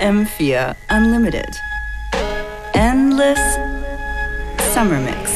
FM4 0.00 0.74
Unlimited. 0.90 1.48
Endless 2.74 3.38
Summer 4.72 4.98
Mix. 5.00 5.32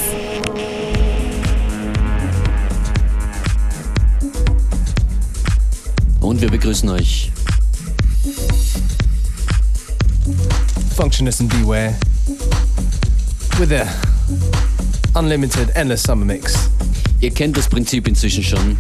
Und 6.21 6.41
wir 6.41 6.51
begrüßen 6.51 6.89
euch. 6.89 7.31
Functionist 10.97 11.41
and 11.41 11.51
Beware 11.51 11.95
with 13.59 13.73
a 13.73 13.87
unlimited 15.15 15.71
endless 15.75 16.03
summer 16.03 16.25
mix. 16.25 16.69
Ihr 17.21 17.31
kennt 17.31 17.57
das 17.57 17.69
Prinzip 17.69 18.07
inzwischen 18.09 18.43
schon. 18.43 18.77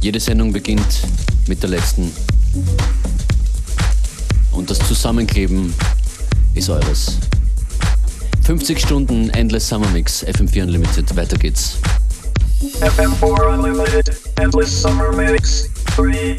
Jede 0.00 0.20
Sendung 0.20 0.52
beginnt 0.52 1.02
mit 1.46 1.62
der 1.62 1.70
letzten. 1.70 2.12
Und 4.58 4.68
das 4.68 4.80
Zusammenkleben 4.80 5.72
ist 6.54 6.68
eures. 6.68 7.18
50 8.44 8.80
Stunden 8.80 9.30
Endless 9.30 9.68
Summer 9.68 9.86
Mix, 9.90 10.24
FM4 10.26 10.64
Unlimited. 10.64 11.14
Weiter 11.16 11.36
geht's. 11.36 11.76
FM4 12.80 13.54
Unlimited, 13.54 14.10
Endless 14.34 14.82
Summer 14.82 15.12
Mix 15.12 15.70
3. 15.94 16.36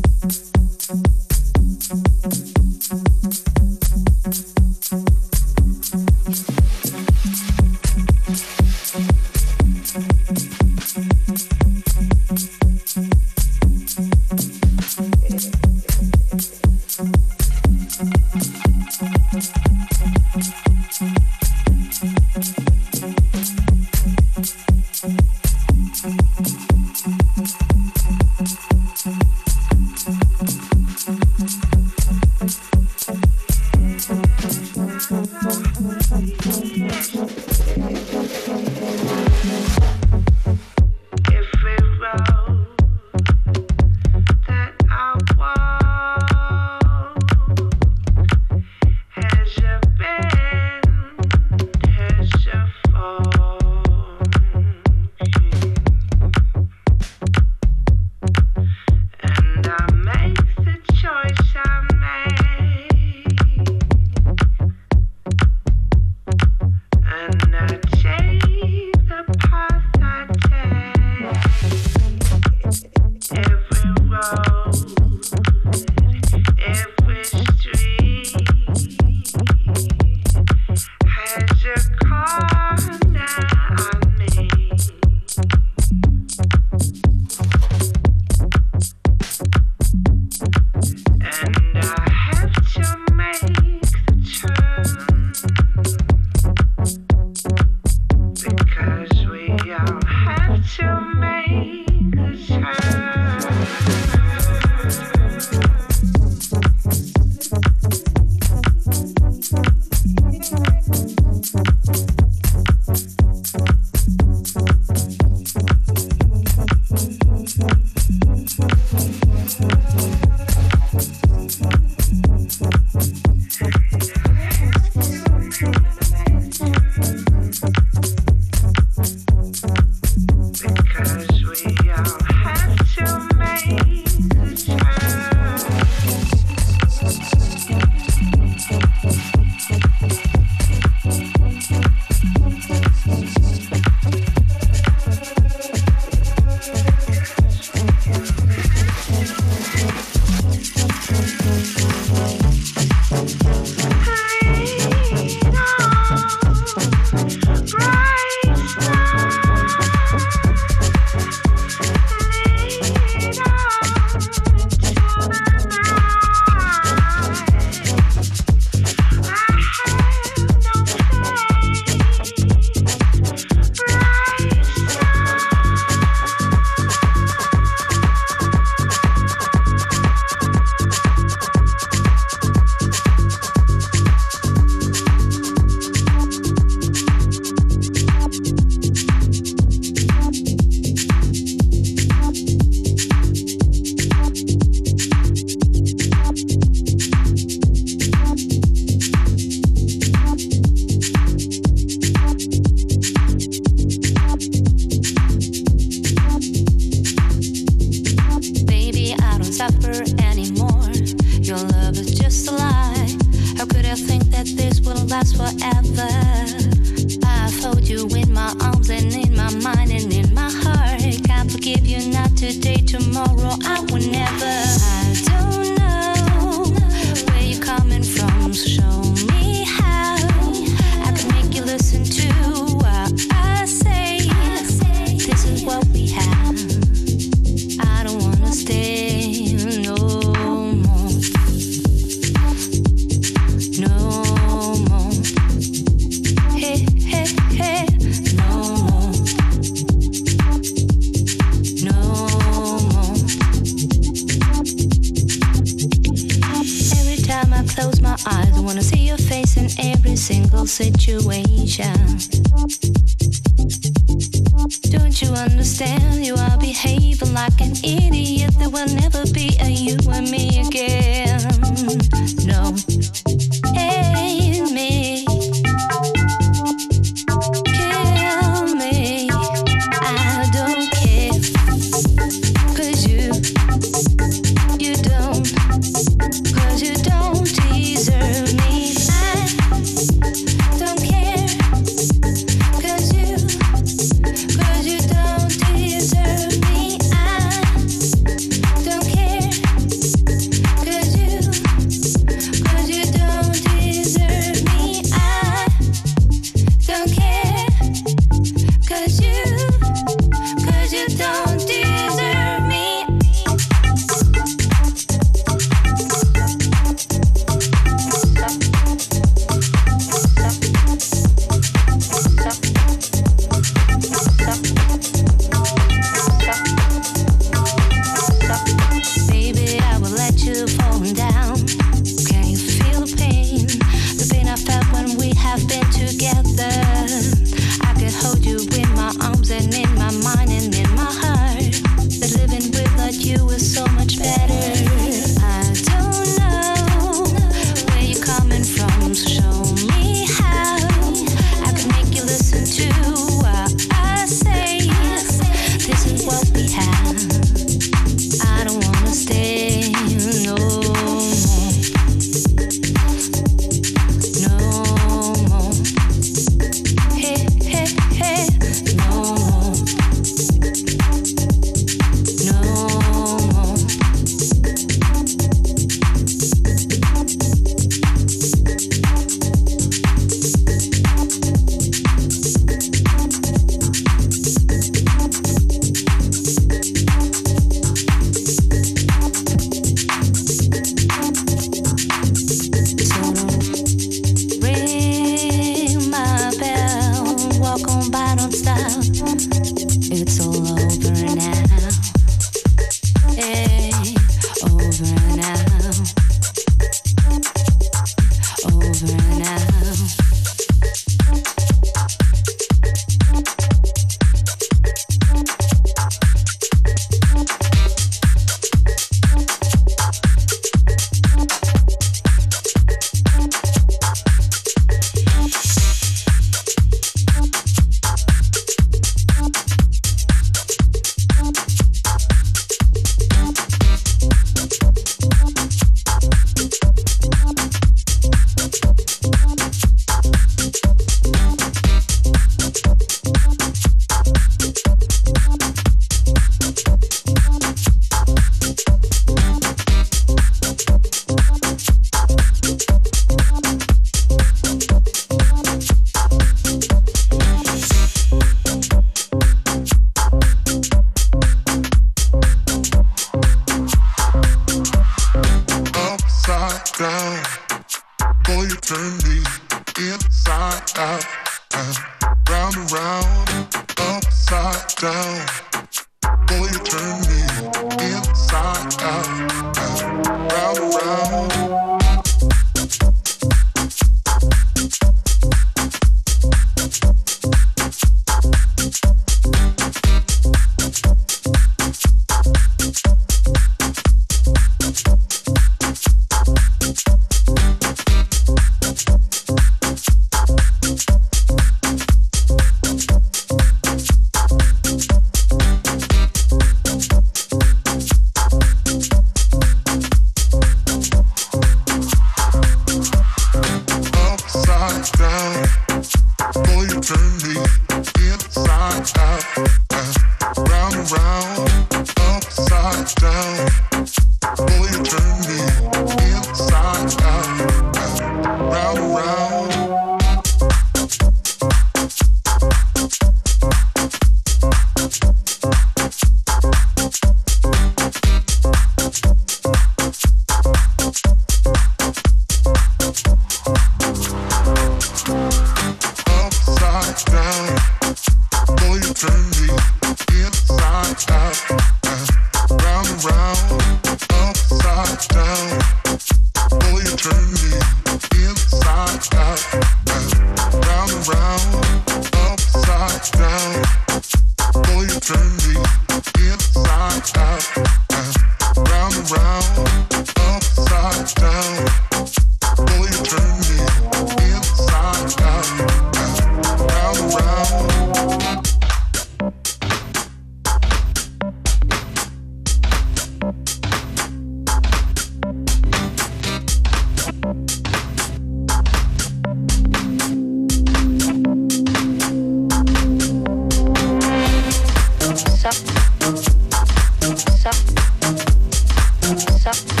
Oh, 599.63 600.00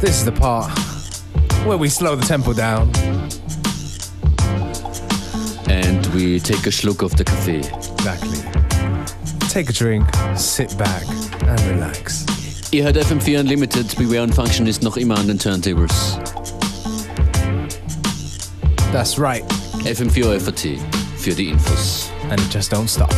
This 0.00 0.20
is 0.20 0.24
the 0.24 0.32
part 0.32 0.70
where 1.66 1.76
we 1.76 1.88
slow 1.88 2.14
the 2.14 2.24
tempo 2.24 2.52
down. 2.52 2.88
And 5.68 6.06
we 6.14 6.38
take 6.38 6.66
a 6.66 6.72
slug 6.72 7.02
of 7.02 7.16
the 7.16 7.24
cafe. 7.24 7.58
Exactly. 7.58 8.38
Take 9.48 9.70
a 9.70 9.72
drink, 9.72 10.06
sit 10.36 10.76
back 10.78 11.02
and 11.48 11.60
relax. 11.62 12.24
Ihr 12.70 12.84
hört 12.84 12.96
FM4 12.96 13.40
Unlimited. 13.40 13.96
Beware 13.96 14.22
und 14.22 14.34
Function 14.34 14.68
ist 14.68 14.82
noch 14.82 14.96
immer 14.96 15.18
an 15.18 15.26
den 15.26 15.38
Turntables. 15.38 16.16
That's 18.92 19.18
right. 19.18 19.42
FM4 19.84 20.38
FAT 20.38 20.78
für 21.16 21.34
die 21.34 21.48
Infos. 21.48 22.10
And 22.30 22.40
just 22.54 22.72
don't 22.72 22.88
stop. 22.88 23.12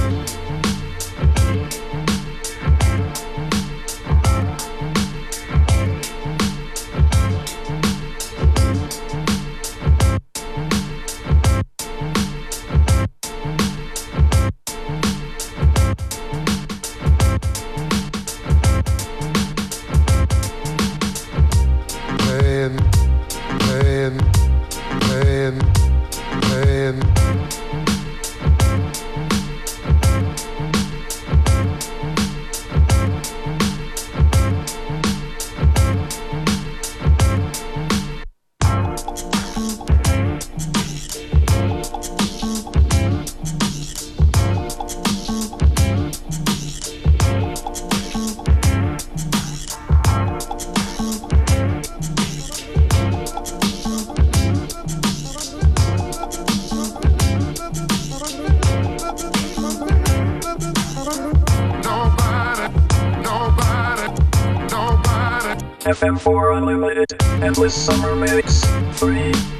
FM4 66.01 66.57
Unlimited, 66.57 67.23
Endless 67.43 67.75
Summer 67.75 68.17
Mix 68.17 68.63
3. 68.99 69.60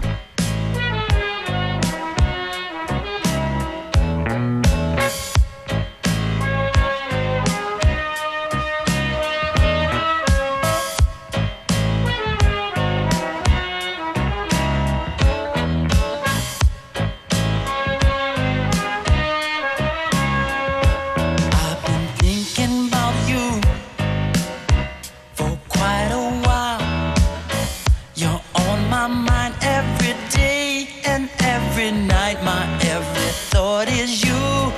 Every 31.39 31.91
night, 31.91 32.43
my 32.43 32.65
every 32.83 33.31
thought 33.51 33.87
is 33.87 34.23
you. 34.23 34.71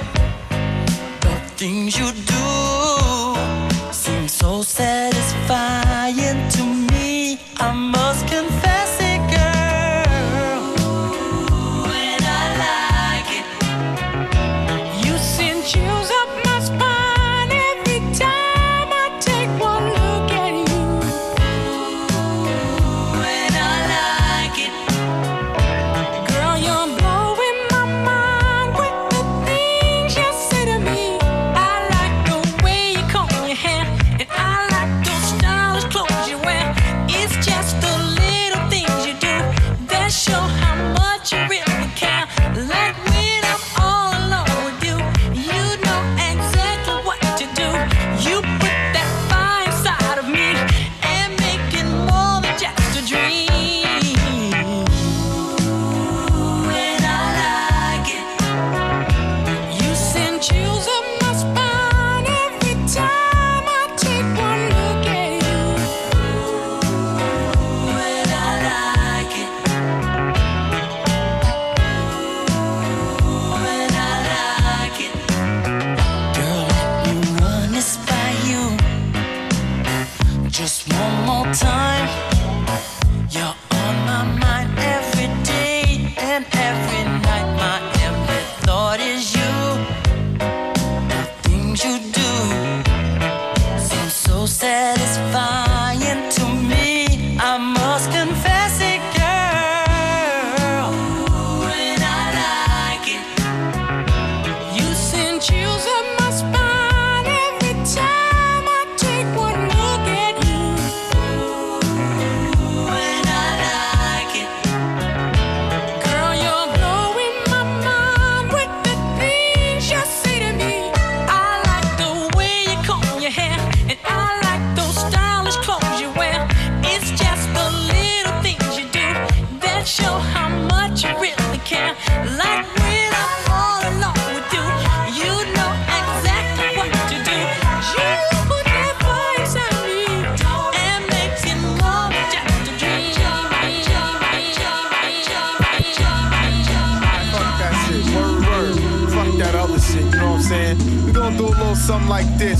The 1.22 1.36
things 1.56 1.98
you 1.98 2.12
do. 2.12 2.33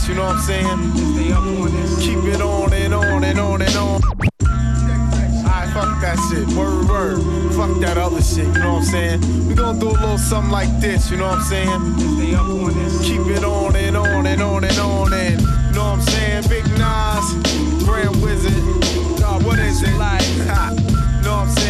This, 0.04 0.10
you 0.10 0.16
know 0.16 0.26
what 0.26 0.36
I'm 0.36 0.42
saying? 0.42 2.00
Keep 2.00 2.34
it 2.34 2.42
on 2.42 2.74
and 2.74 2.94
on 2.94 3.24
and 3.24 3.40
on 3.40 3.62
and 3.62 3.76
on. 3.76 4.02
Alright, 5.46 5.70
fuck 5.74 6.02
that 6.02 6.18
shit. 6.30 6.48
Word, 6.58 6.88
word. 6.88 7.22
Fuck 7.54 7.80
that 7.82 7.98
other 7.98 8.22
shit, 8.22 8.46
you 8.46 8.54
know 8.54 8.74
what 8.74 8.80
I'm 8.80 8.84
saying? 8.84 9.48
We 9.48 9.56
gonna 9.56 9.80
do 9.80 9.90
a 9.90 9.92
little 9.92 10.18
something 10.18 10.52
like 10.52 10.70
this, 10.80 11.12
you 11.12 11.18
know 11.18 11.28
what 11.28 11.40
I'm 11.40 11.44
saying? 11.44 11.80
Keep 13.04 13.28
it 13.38 13.44
on 13.44 13.76
and 13.76 13.98
on 13.98 14.26
and 14.26 14.42
on 14.42 14.64
and 14.64 14.80
on 14.80 15.14
and 15.14 15.42
you 15.42 15.48
know 15.80 15.92
what 15.92 16.00
I'm 16.00 16.02
saying? 16.02 16.44
Big 16.50 16.66
Nas, 16.78 17.84
Grand 17.86 18.16
Wizard. 18.22 19.20
God, 19.20 19.44
what 19.46 19.60
is 19.60 19.84
it? 19.84 19.96
Like, 19.98 20.28
you 20.30 20.46
know 21.24 21.38
what 21.38 21.48
I'm 21.48 21.50
saying? 21.50 21.63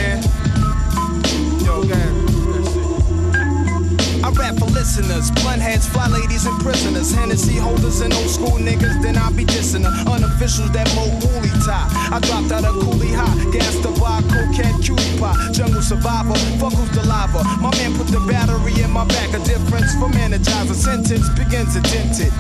Rap 4.44 4.56
for 4.60 4.68
listeners, 4.76 5.32
blunt 5.40 5.62
heads, 5.62 5.88
fly 5.88 6.08
ladies, 6.08 6.46
and 6.46 6.60
prisoners. 6.62 7.12
Hennessy 7.16 7.56
holders 7.56 8.02
and 8.02 8.14
old 8.14 8.30
school 8.30 8.60
niggas, 8.60 9.02
then 9.02 9.16
I 9.18 9.32
be 9.32 9.46
dissing 9.46 9.88
her. 9.88 9.96
Unofficials 10.12 10.72
that 10.74 10.88
mo 10.96 11.08
woolly 11.24 11.50
tie. 11.64 11.88
I 12.12 12.20
dropped 12.20 12.52
out 12.52 12.66
of 12.68 12.76
coolie 12.84 13.16
high, 13.16 13.36
gas 13.52 13.76
the 13.80 13.92
bar, 14.00 14.22
cocaine, 14.28 14.78
cutie 14.84 15.18
pie. 15.18 15.36
Jungle 15.54 15.82
survivor, 15.82 16.36
fuck 16.60 16.74
who's 16.74 16.92
the 16.92 17.04
lava. 17.08 17.44
My 17.64 17.72
man 17.80 17.96
put 17.96 18.08
the 18.08 18.20
battery 18.28 18.76
in 18.84 18.92
my 18.92 19.06
back, 19.08 19.32
a 19.34 19.40
difference 19.48 19.96
for 19.96 20.12
from 20.12 20.20
energizer. 20.20 20.76
Sentence 20.76 21.30
begins 21.40 21.74
dented 21.80 22.34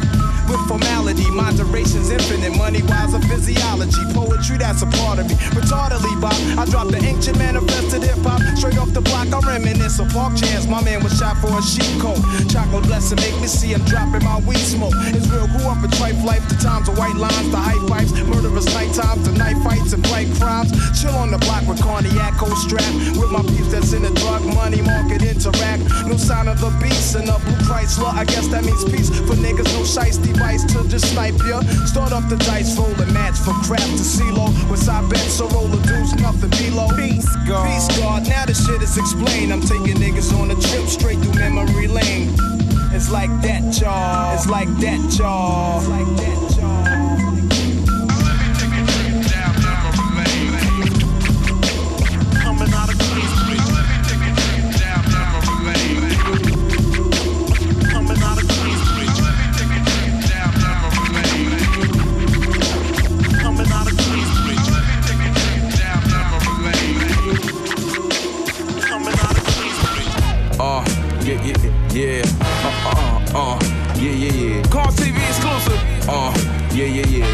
with 0.51 0.59
formality. 0.67 1.29
Moderation's 1.31 2.11
infinite, 2.11 2.55
money 2.57 2.82
physiology. 3.33 4.05
Poetry, 4.13 4.57
that's 4.57 4.81
a 4.83 4.89
part 5.01 5.17
of 5.17 5.25
me. 5.27 5.35
Retardedly, 5.57 6.13
Bob, 6.21 6.37
I 6.57 6.65
dropped 6.69 6.91
the 6.91 7.01
ancient 7.01 7.37
manifested 7.37 8.03
hip 8.03 8.21
hop 8.21 8.41
straight 8.57 8.77
off 8.77 8.93
the 8.93 9.01
block. 9.01 9.27
I 9.33 9.39
reminisce 9.57 9.99
of 9.99 10.09
park 10.13 10.35
jams. 10.35 10.67
My 10.67 10.81
man 10.83 11.03
was 11.03 11.17
shot 11.17 11.37
for 11.41 11.49
a 11.49 11.61
sheep 11.61 11.89
coat. 11.99 12.21
Chocolate 12.49 12.85
blessing 12.85 13.17
make 13.17 13.33
me 13.41 13.47
see 13.47 13.73
him 13.73 13.81
dropping 13.85 14.23
my 14.23 14.39
weed 14.45 14.61
smoke. 14.61 14.93
It's 15.17 15.27
real, 15.33 15.47
grew 15.47 15.65
up 15.65 15.83
in 15.83 15.89
trife 15.97 16.21
life. 16.23 16.45
The 16.49 16.57
times 16.61 16.87
of 16.89 16.97
white 16.97 17.15
lines, 17.15 17.49
the 17.49 17.57
hype 17.57 17.83
pipes, 17.89 18.13
murderous 18.13 18.69
night 18.73 18.93
times, 18.93 19.25
the 19.25 19.33
night 19.33 19.57
fights 19.65 19.93
and 19.93 20.03
bright 20.03 20.29
crimes. 20.37 20.69
Chill 21.01 21.15
on 21.17 21.31
the 21.31 21.39
block 21.39 21.65
with 21.67 21.81
cognac, 21.81 22.37
cold 22.37 22.57
strap. 22.57 22.93
With 23.17 23.31
my 23.31 23.41
peeps 23.41 23.71
that's 23.73 23.93
in 23.93 24.03
the 24.03 24.13
drug 24.21 24.45
money 24.53 24.81
market 24.81 25.23
interact. 25.23 25.81
No 26.05 26.17
sign 26.17 26.47
of 26.47 26.61
the 26.61 26.69
beast 26.81 27.15
and 27.15 27.29
a 27.29 27.37
blue 27.41 27.61
Chrysler. 27.65 28.13
I 28.13 28.25
guess 28.25 28.47
that 28.53 28.63
means 28.63 28.85
peace 28.85 29.09
for 29.25 29.35
niggas. 29.41 29.69
No 29.73 29.81
shice 29.81 30.21
device 30.21 30.63
to 30.73 30.85
just 30.87 31.09
snipe 31.13 31.39
ya. 31.49 31.61
Start 31.89 32.11
up 32.13 32.29
the 32.29 32.37
dice, 32.37 32.77
roll 32.77 32.93
a 33.01 33.05
match 33.23 33.39
for 33.39 33.53
crap 33.63 33.79
to 33.79 34.03
CeeLo. 34.03 34.47
With 34.69 34.79
side 34.79 35.09
bets, 35.09 35.33
so 35.33 35.47
roll 35.49 35.67
the 35.67 35.81
deuce, 35.87 36.13
nothing 36.15 36.51
below. 36.61 36.87
Peace, 36.95 37.29
God. 37.47 37.65
Peace, 37.67 37.87
God. 37.99 38.27
Now 38.27 38.45
the 38.45 38.53
shit 38.53 38.81
is 38.81 38.97
explained. 38.97 39.53
I'm 39.53 39.61
taking 39.61 39.95
niggas 39.95 40.33
on 40.37 40.51
a 40.51 40.55
trip 40.55 40.87
straight 40.87 41.19
through 41.19 41.39
memory 41.39 41.87
lane. 41.87 42.35
It's 42.95 43.09
like 43.11 43.31
that, 43.41 43.63
y'all. 43.79 44.35
It's 44.35 44.47
like 44.47 44.69
that, 44.83 45.01
y'all. 45.17 45.79
It's 45.79 45.87
like 45.87 46.11
that, 46.21 46.52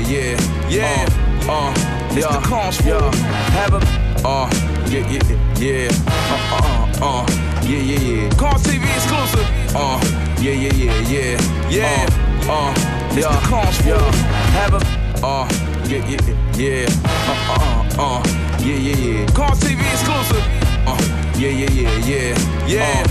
yeah, 0.10 0.36
yeah. 0.70 1.06
Yeah. 1.06 1.06
Uh, 1.48 1.70
uh 1.70 1.74
It's 2.12 2.26
yeah. 2.26 2.40
the 2.40 2.48
Cons 2.48 2.82
yeah. 2.86 3.14
Have 3.54 3.74
a. 3.74 3.82
Uh, 4.26 4.50
yeah, 4.90 5.06
yeah, 5.08 5.22
yeah. 5.60 5.90
Uh, 6.08 6.58
uh, 6.58 7.22
uh, 7.22 7.26
yeah, 7.64 7.78
yeah, 7.78 8.00
yeah. 8.00 8.30
Call 8.32 8.58
TV 8.60 8.84
exclusive. 8.96 9.46
Uh, 9.76 10.00
yeah, 10.42 10.54
yeah, 10.54 10.74
yeah, 10.74 11.00
yeah. 11.08 11.70
Yeah. 11.70 12.10
Uh, 12.50 12.54
uh 12.54 12.74
It's 13.12 13.26
yeah. 13.26 13.40
the 13.40 13.48
Cons 13.48 13.86
yeah. 13.86 14.12
Have 14.58 14.74
a. 14.74 14.82
Uh, 15.26 15.48
yeah, 15.88 16.06
yeah, 16.10 16.22
yeah. 16.58 16.88
Uh, 17.06 17.54
uh, 17.54 18.02
uh, 18.02 18.24
yeah, 18.60 18.76
yeah, 18.76 18.96
yeah. 18.96 19.26
Call 19.28 19.54
TV 19.56 19.80
exclusive. 19.94 20.44
Uh, 20.88 20.98
yeah, 21.38 21.50
yeah, 21.50 21.70
yeah, 21.70 21.98
yeah. 22.06 22.68
Yeah. 22.68 23.04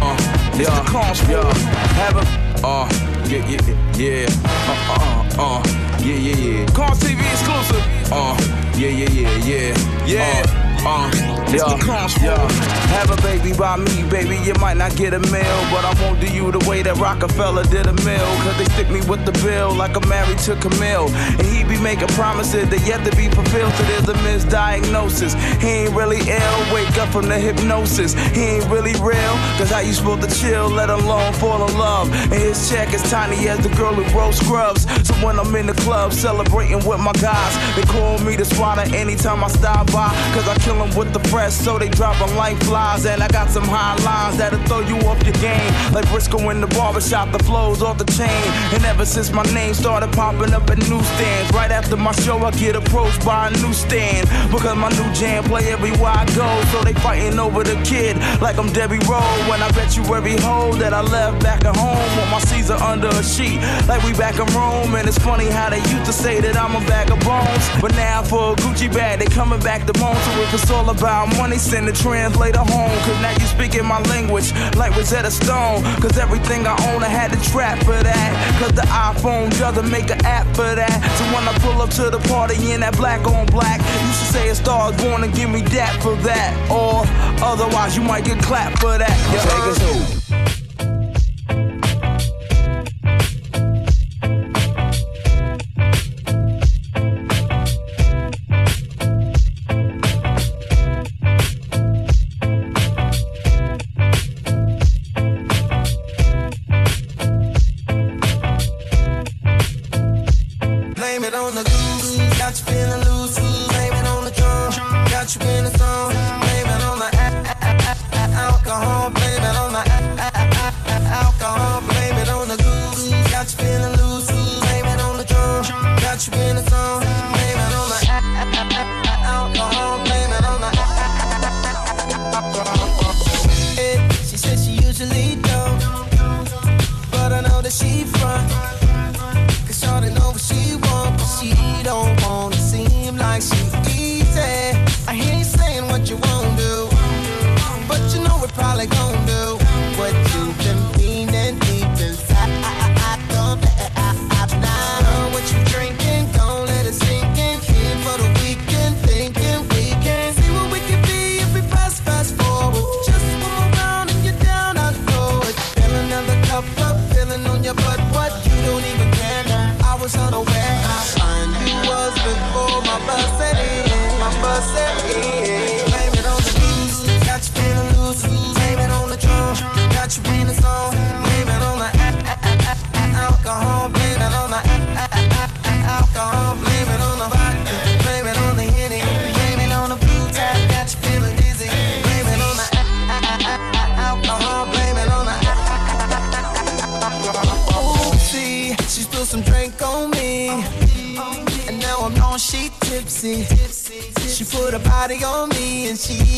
Uh, 0.00 0.06
uh, 0.06 0.16
It's 0.54 0.68
yeah. 0.68 0.82
the 0.82 0.90
Cons. 0.90 1.20
Yeah. 1.28 1.54
Have 1.98 2.16
a. 2.16 2.66
Uh, 2.66 3.13
yeah, 3.26 3.48
yeah, 3.48 3.60
yeah. 3.96 4.26
Uh, 4.44 5.36
uh, 5.38 5.42
uh, 5.42 5.62
yeah, 6.00 6.16
yeah, 6.16 6.36
yeah. 6.36 6.66
Call 6.66 6.90
TV 6.96 7.20
exclusive. 7.32 7.84
Uh, 8.12 8.36
yeah, 8.76 8.88
yeah, 8.88 9.10
yeah, 9.10 9.44
yeah. 9.44 10.06
Yeah. 10.06 10.42
Uh, 10.46 10.63
It's 10.86 11.62
yeah, 11.62 11.76
the 11.76 11.82
Cons 11.82 12.12
fool. 12.14 12.24
yeah. 12.24 12.74
Have 12.92 13.10
a 13.10 13.16
baby 13.22 13.56
by 13.56 13.76
me, 13.76 14.04
baby. 14.10 14.36
You 14.44 14.52
might 14.60 14.76
not 14.76 14.94
get 14.96 15.14
a 15.14 15.18
meal, 15.18 15.58
but 15.72 15.84
I 15.84 15.96
won't 16.02 16.20
do 16.20 16.26
you 16.26 16.52
the 16.52 16.58
way 16.68 16.82
that 16.82 16.96
Rockefeller 16.98 17.64
did 17.64 17.86
a 17.86 17.94
mill. 18.04 18.30
Cause 18.44 18.56
they 18.58 18.66
stick 18.76 18.90
me 18.90 19.00
with 19.08 19.24
the 19.24 19.32
bill 19.40 19.74
like 19.74 19.96
I'm 19.96 20.06
married 20.08 20.38
to 20.40 20.56
Camille. 20.56 21.08
And 21.08 21.42
he 21.42 21.64
be 21.64 21.80
making 21.80 22.08
promises 22.08 22.68
that 22.68 22.86
yet 22.86 23.02
to 23.04 23.16
be 23.16 23.28
fulfilled. 23.30 23.72
So 23.74 23.82
there's 23.84 24.08
a 24.08 24.14
misdiagnosis. 24.28 25.32
He 25.62 25.88
ain't 25.88 25.94
really 25.96 26.20
ill. 26.28 26.74
Wake 26.74 26.96
up 26.98 27.08
from 27.08 27.28
the 27.28 27.38
hypnosis. 27.38 28.12
He 28.36 28.60
ain't 28.60 28.68
really 28.68 28.92
real. 29.00 29.34
Cause 29.56 29.70
how 29.70 29.80
you 29.80 29.92
supposed 29.94 30.28
to 30.28 30.30
chill, 30.36 30.68
let 30.68 30.90
alone 30.90 31.32
fall 31.34 31.66
in 31.66 31.78
love? 31.78 32.12
And 32.12 32.34
his 32.34 32.68
check 32.68 32.92
is 32.92 33.02
tiny 33.10 33.48
as 33.48 33.58
the 33.64 33.72
girl 33.74 33.94
who 33.94 34.04
grows 34.12 34.36
scrubs. 34.36 34.84
So 35.06 35.14
when 35.24 35.40
I'm 35.40 35.54
in 35.56 35.66
the 35.66 35.78
club 35.80 36.12
celebrating 36.12 36.84
with 36.86 37.00
my 37.00 37.12
guys, 37.14 37.54
they 37.74 37.82
call 37.88 38.18
me 38.18 38.36
the 38.36 38.44
spotter 38.44 38.84
anytime 38.94 39.42
I 39.42 39.48
stop 39.48 39.90
by. 39.90 40.12
Cause 40.34 40.46
I 40.46 40.54
kill 40.58 40.73
with 40.96 41.12
the 41.12 41.20
press, 41.30 41.54
so 41.54 41.78
they 41.78 41.88
dropping 41.88 42.34
like 42.36 42.56
flies. 42.64 43.06
And 43.06 43.22
I 43.22 43.28
got 43.28 43.50
some 43.50 43.64
high 43.64 43.96
lines 44.04 44.36
that'll 44.38 44.62
throw 44.66 44.80
you 44.80 44.96
off 45.06 45.22
your 45.22 45.34
game. 45.34 45.72
Like 45.92 46.08
Briscoe 46.10 46.50
in 46.50 46.60
the 46.60 46.66
barbershop, 46.68 47.32
the 47.32 47.38
flows 47.44 47.82
off 47.82 47.98
the 47.98 48.04
chain. 48.04 48.44
And 48.74 48.84
ever 48.84 49.04
since 49.06 49.32
my 49.32 49.42
name 49.54 49.74
started 49.74 50.12
popping 50.12 50.52
up 50.52 50.68
at 50.70 50.78
newsstands, 50.78 51.52
right 51.52 51.70
after 51.70 51.96
my 51.96 52.12
show, 52.12 52.38
I 52.38 52.50
get 52.52 52.76
approached 52.76 53.24
by 53.24 53.48
a 53.48 53.50
newsstand. 53.62 54.28
Because 54.50 54.76
my 54.76 54.90
new 54.90 55.12
jam 55.14 55.44
play 55.44 55.72
everywhere 55.72 56.12
I 56.14 56.24
go. 56.34 56.48
So 56.72 56.82
they 56.82 56.94
fighting 56.94 57.38
over 57.38 57.62
the 57.62 57.76
kid 57.84 58.16
like 58.40 58.58
I'm 58.58 58.72
Debbie 58.72 58.98
Rowe. 59.06 59.36
When 59.48 59.62
I 59.62 59.70
bet 59.72 59.96
you 59.96 60.02
every 60.14 60.36
hoe 60.36 60.74
that 60.74 60.92
I 60.92 61.02
left 61.02 61.42
back 61.42 61.64
at 61.64 61.76
home 61.76 62.08
with 62.16 62.30
my 62.30 62.40
Caesar 62.40 62.74
under 62.74 63.08
a 63.08 63.22
sheet. 63.22 63.60
Like 63.86 64.02
we 64.02 64.12
back 64.12 64.38
in 64.38 64.46
Rome. 64.54 64.94
And 64.94 65.08
it's 65.08 65.18
funny 65.18 65.46
how 65.46 65.70
they 65.70 65.82
used 65.94 66.06
to 66.06 66.12
say 66.12 66.40
that 66.40 66.56
I'm 66.56 66.74
a 66.74 66.84
bag 66.86 67.10
of 67.10 67.20
bones. 67.20 67.64
But 67.80 67.94
now 67.94 68.22
for 68.22 68.52
a 68.52 68.56
Gucci 68.56 68.92
bag, 68.92 69.20
they 69.20 69.26
coming 69.26 69.60
back 69.60 69.86
to 69.86 69.92
bone. 69.94 70.16
So 70.16 70.30
if 70.42 70.54
it's 70.54 70.63
all 70.70 70.88
about 70.90 71.28
money, 71.36 71.58
send 71.58 71.88
the 71.88 71.92
translator 71.92 72.58
home. 72.58 72.96
Cause 73.04 73.20
now 73.22 73.32
you 73.32 73.46
speaking 73.46 73.84
my 73.84 74.00
language 74.02 74.52
like 74.76 74.94
Rosetta 74.96 75.30
Stone. 75.30 75.82
Cause 76.00 76.18
everything 76.18 76.66
I 76.66 76.76
own, 76.92 77.02
I 77.02 77.08
had 77.08 77.32
to 77.32 77.50
trap 77.50 77.78
for 77.84 77.96
that. 77.96 78.58
Cause 78.60 78.72
the 78.72 78.82
iPhone 78.82 79.50
doesn't 79.58 79.90
make 79.90 80.10
an 80.10 80.24
app 80.24 80.46
for 80.54 80.74
that. 80.74 80.98
So 81.18 81.24
when 81.34 81.46
I 81.48 81.56
pull 81.58 81.82
up 81.82 81.90
to 81.90 82.10
the 82.10 82.20
party 82.28 82.72
in 82.72 82.80
that 82.80 82.96
black 82.96 83.26
on 83.26 83.46
black, 83.46 83.80
you 83.80 84.12
should 84.12 84.32
say 84.32 84.48
a 84.48 84.54
star 84.54 84.92
is 84.92 85.02
born 85.02 85.24
and 85.24 85.34
give 85.34 85.50
me 85.50 85.62
that 85.76 86.02
for 86.02 86.14
that. 86.22 86.52
Or 86.70 87.04
otherwise, 87.44 87.96
you 87.96 88.02
might 88.02 88.24
get 88.24 88.42
clapped 88.42 88.80
for 88.80 88.96
that. 88.98 89.16
You 89.32 89.38
heard? 89.50 90.23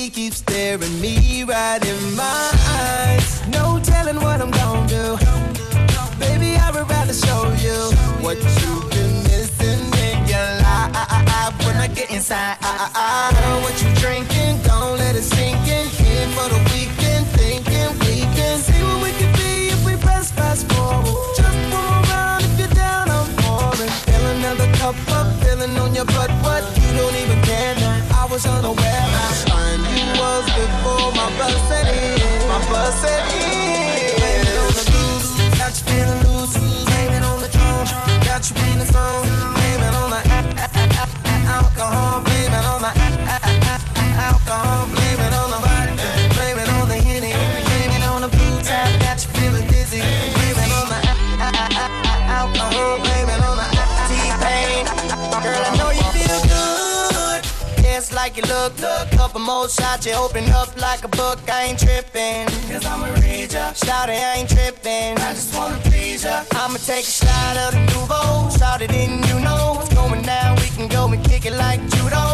She 0.07 0.11
keeps 0.11 0.37
staring 0.37 1.01
me 1.01 1.43
right 1.43 1.85
in 1.85 2.15
my 2.15 2.51
eyes. 2.79 3.43
No 3.49 3.81
telling 3.83 4.17
what 4.17 4.41
I'm 4.41 4.53
gonna 4.53 4.87
do. 4.87 5.17
Baby, 6.21 6.55
I 6.57 6.71
would 6.73 6.89
rather 6.89 7.13
show 7.13 7.43
you 7.65 7.77
what 8.23 8.37
you've 8.39 8.87
been 8.91 9.15
missing 9.25 9.83
in 10.07 10.19
your 10.31 10.49
life. 10.63 11.55
When 11.67 11.77
I 11.77 11.89
get 11.89 12.11
inside, 12.13 12.57
I, 12.61 12.75
I, 12.95 13.35
I 13.35 13.63
what 13.65 13.75
you 13.83 13.91
drinking. 13.97 14.63
Don't 14.63 14.97
let 14.97 15.17
it 15.17 15.25
sink 15.25 15.67
in. 15.67 15.89
Here 15.99 16.29
for 16.37 16.49
the 16.55 16.61
weekend, 16.71 17.27
thinking 17.39 17.91
we 18.07 18.23
can 18.37 18.59
see 18.59 18.81
what 18.87 19.03
we 19.03 19.11
can 19.19 19.33
be 19.35 19.75
if 19.75 19.85
we 19.85 19.97
press 19.97 20.31
fast 20.31 20.71
forward. 20.71 21.19
Just 21.37 21.59
one 21.75 22.03
round 22.11 22.45
if 22.45 22.59
you're 22.61 22.75
down, 22.79 23.11
I'm 23.11 23.27
for. 23.43 23.75
Fill 24.07 24.27
another 24.39 24.71
cup 24.79 24.95
up, 25.19 25.27
feeling 25.43 25.77
on 25.79 25.97
your 25.97 26.07
butt. 26.15 26.31
What 26.47 26.63
you 26.79 26.91
don't 26.95 27.17
even 27.23 27.43
care 27.43 27.75
now. 27.75 28.23
I 28.23 28.27
was 28.31 28.47
unaware 28.47 28.76
how 28.76 28.76
you 58.75 58.83
look. 58.83 59.11
Couple 59.11 59.41
more 59.41 59.69
shots, 59.69 60.07
you 60.07 60.15
open 60.15 60.49
up 60.51 60.77
like 60.81 61.05
a 61.05 61.09
book. 61.09 61.39
I 61.51 61.65
ain't 61.65 61.79
tripping. 61.79 62.47
Cause 62.71 62.85
I'm 62.87 63.03
a 63.03 63.13
reader. 63.21 63.73
Shout 63.75 64.09
it, 64.09 64.21
I 64.21 64.37
ain't 64.39 64.49
tripping. 64.49 65.19
I 65.19 65.33
just 65.35 65.55
wanna 65.55 65.79
please 65.85 66.25
ya. 66.25 66.45
I'ma 66.53 66.79
take 66.79 67.05
a 67.05 67.17
shot 67.23 67.57
of 67.65 67.73
the 67.75 67.81
nouveau. 67.93 68.51
Shout 68.59 68.83
it 68.83 68.93
in, 68.93 69.23
you 69.29 69.41
know 69.41 69.75
what's 69.77 69.93
going 69.95 70.23
down. 70.23 70.57
We 70.57 70.69
can 70.77 70.89
go 70.89 71.09
and 71.09 71.23
kick 71.25 71.47
it 71.47 71.55
like 71.55 71.81
judo. 71.93 72.25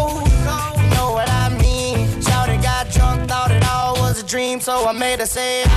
You 0.80 0.88
know 0.96 1.12
what 1.16 1.28
I 1.28 1.48
mean? 1.60 2.20
Shout 2.22 2.48
it, 2.48 2.62
got 2.62 2.90
drunk, 2.90 3.28
thought 3.28 3.50
it 3.50 3.64
all 3.68 3.94
was 4.00 4.22
a 4.22 4.26
dream. 4.26 4.60
So 4.60 4.86
I 4.86 4.92
made 4.92 5.20
her 5.20 5.26
say, 5.26 5.62
ah, 5.66 5.70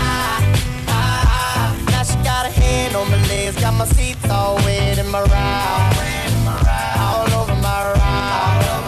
ah, 0.88 1.24
ah. 1.28 1.86
Now 1.91 2.04
she 2.04 2.15
got 2.24 2.46
a 2.46 2.50
hand 2.50 2.96
on 2.96 3.10
my 3.10 3.22
legs, 3.28 3.60
got 3.60 3.74
my 3.74 3.86
seats 3.86 4.30
all 4.30 4.56
wet 4.58 4.98
in 4.98 5.08
my 5.10 5.22
ride. 5.22 5.91
All 6.98 7.41
over 7.41 7.56
my 7.56 7.94
ride. 7.94 8.85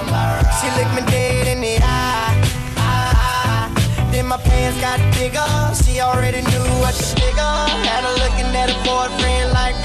Me 0.97 1.03
dead 1.11 1.47
in 1.47 1.61
the 1.61 1.77
eye. 1.83 2.41
eye. 2.77 3.69
Then 4.11 4.25
my 4.25 4.37
pants 4.37 4.81
got 4.81 4.97
bigger. 5.13 5.45
She 5.75 5.99
already 6.01 6.41
knew 6.41 6.65
what 6.81 6.95
to 6.95 7.03
figure. 7.21 7.55
Had 7.85 8.03
her 8.03 8.15
looking 8.23 8.49
at 8.57 8.71
her 8.71 8.81
boyfriend 8.83 9.53
like, 9.53 9.75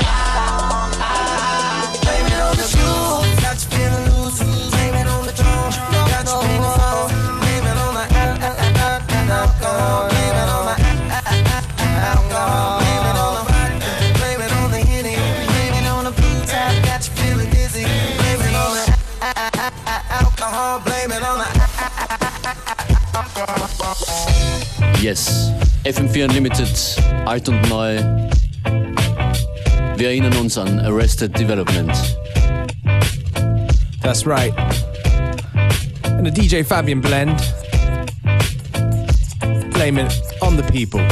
Yes. 25.12 25.52
FM4 25.84 26.24
Unlimited, 26.24 26.96
alt 27.26 27.46
und 27.46 27.60
neu. 27.68 27.98
Wir 29.98 30.08
erinnern 30.08 30.34
uns 30.38 30.56
an 30.56 30.80
Arrested 30.86 31.38
Development. 31.38 31.92
That's 34.00 34.24
right. 34.26 34.54
And 36.04 36.24
the 36.24 36.30
DJ 36.30 36.64
Fabian 36.64 37.02
blend. 37.02 37.38
Blame 39.74 39.98
it 39.98 40.14
on 40.40 40.56
the 40.56 40.64
people. 40.72 41.06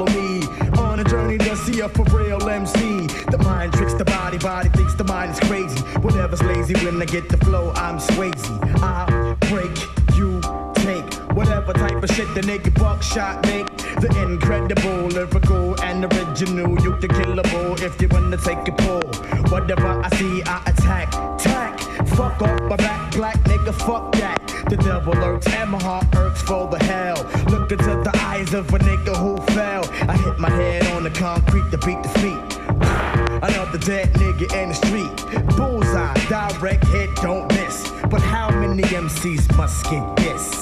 follow 0.00 0.18
me 0.18 0.42
on 0.78 1.00
a 1.00 1.04
journey 1.04 1.36
to 1.36 1.56
see 1.56 1.80
a 1.80 1.88
for 1.88 2.04
real 2.16 2.48
MC. 2.48 3.06
The 3.30 3.38
mind 3.38 3.72
tricks 3.72 3.94
the 3.94 4.04
body, 4.04 4.38
body 4.38 4.68
thinks 4.70 4.94
the 4.94 5.04
mind 5.04 5.32
is 5.32 5.40
crazy. 5.40 5.80
Whatever's 6.00 6.42
lazy 6.42 6.74
when 6.84 7.00
I 7.02 7.04
get 7.04 7.28
the 7.28 7.36
flow, 7.38 7.72
I'm 7.74 7.98
swayzy. 7.98 8.56
I 8.82 9.34
break, 9.48 9.76
you 10.16 10.40
take 10.84 11.12
whatever 11.36 11.72
type 11.72 12.02
of 12.02 12.10
shit 12.10 12.32
the 12.34 12.42
naked 12.42 12.74
buckshot 12.74 13.44
make. 13.46 13.66
The 14.00 14.08
incredible, 14.22 15.08
lyrical, 15.08 15.78
and 15.82 16.04
original. 16.12 16.80
You 16.80 16.96
can 16.96 17.10
kill 17.10 17.38
a 17.38 17.42
bull 17.42 17.74
if 17.82 18.00
you 18.00 18.08
wanna 18.08 18.38
take 18.38 18.66
a 18.68 18.72
pull. 18.72 19.02
Whatever 19.50 19.88
I 20.02 20.08
see, 20.16 20.42
I 20.44 20.62
attack, 20.66 21.10
tack. 21.38 21.79
Fuck 22.16 22.42
off 22.42 22.60
my 22.62 22.76
back, 22.76 23.12
black 23.12 23.38
nigga, 23.44 23.74
fuck 23.74 24.12
that. 24.12 24.38
The 24.68 24.76
devil 24.76 25.14
lurks 25.14 25.46
and 25.48 25.70
my 25.70 25.82
heart 25.82 26.06
irks 26.14 26.42
for 26.42 26.68
the 26.68 26.78
hell. 26.84 27.16
Look 27.50 27.72
into 27.72 27.84
the 27.84 28.12
eyes 28.24 28.54
of 28.54 28.72
a 28.72 28.78
nigga 28.78 29.16
who 29.16 29.36
fell. 29.54 29.84
I 30.08 30.16
hit 30.16 30.38
my 30.38 30.50
head 30.50 30.86
on 30.94 31.02
the 31.02 31.10
concrete 31.10 31.70
to 31.70 31.78
beat 31.78 32.02
the 32.02 32.08
feet. 32.20 32.60
Another 33.42 33.78
dead 33.78 34.12
nigga 34.14 34.52
in 34.54 34.68
the 34.68 34.74
street. 34.74 35.56
Bullseye, 35.56 36.14
direct 36.28 36.86
hit, 36.88 37.14
don't 37.16 37.48
miss. 37.54 37.90
But 38.10 38.20
how 38.20 38.50
many 38.50 38.82
MCs 38.82 39.56
must 39.56 39.84
get 39.90 40.16
this? 40.16 40.59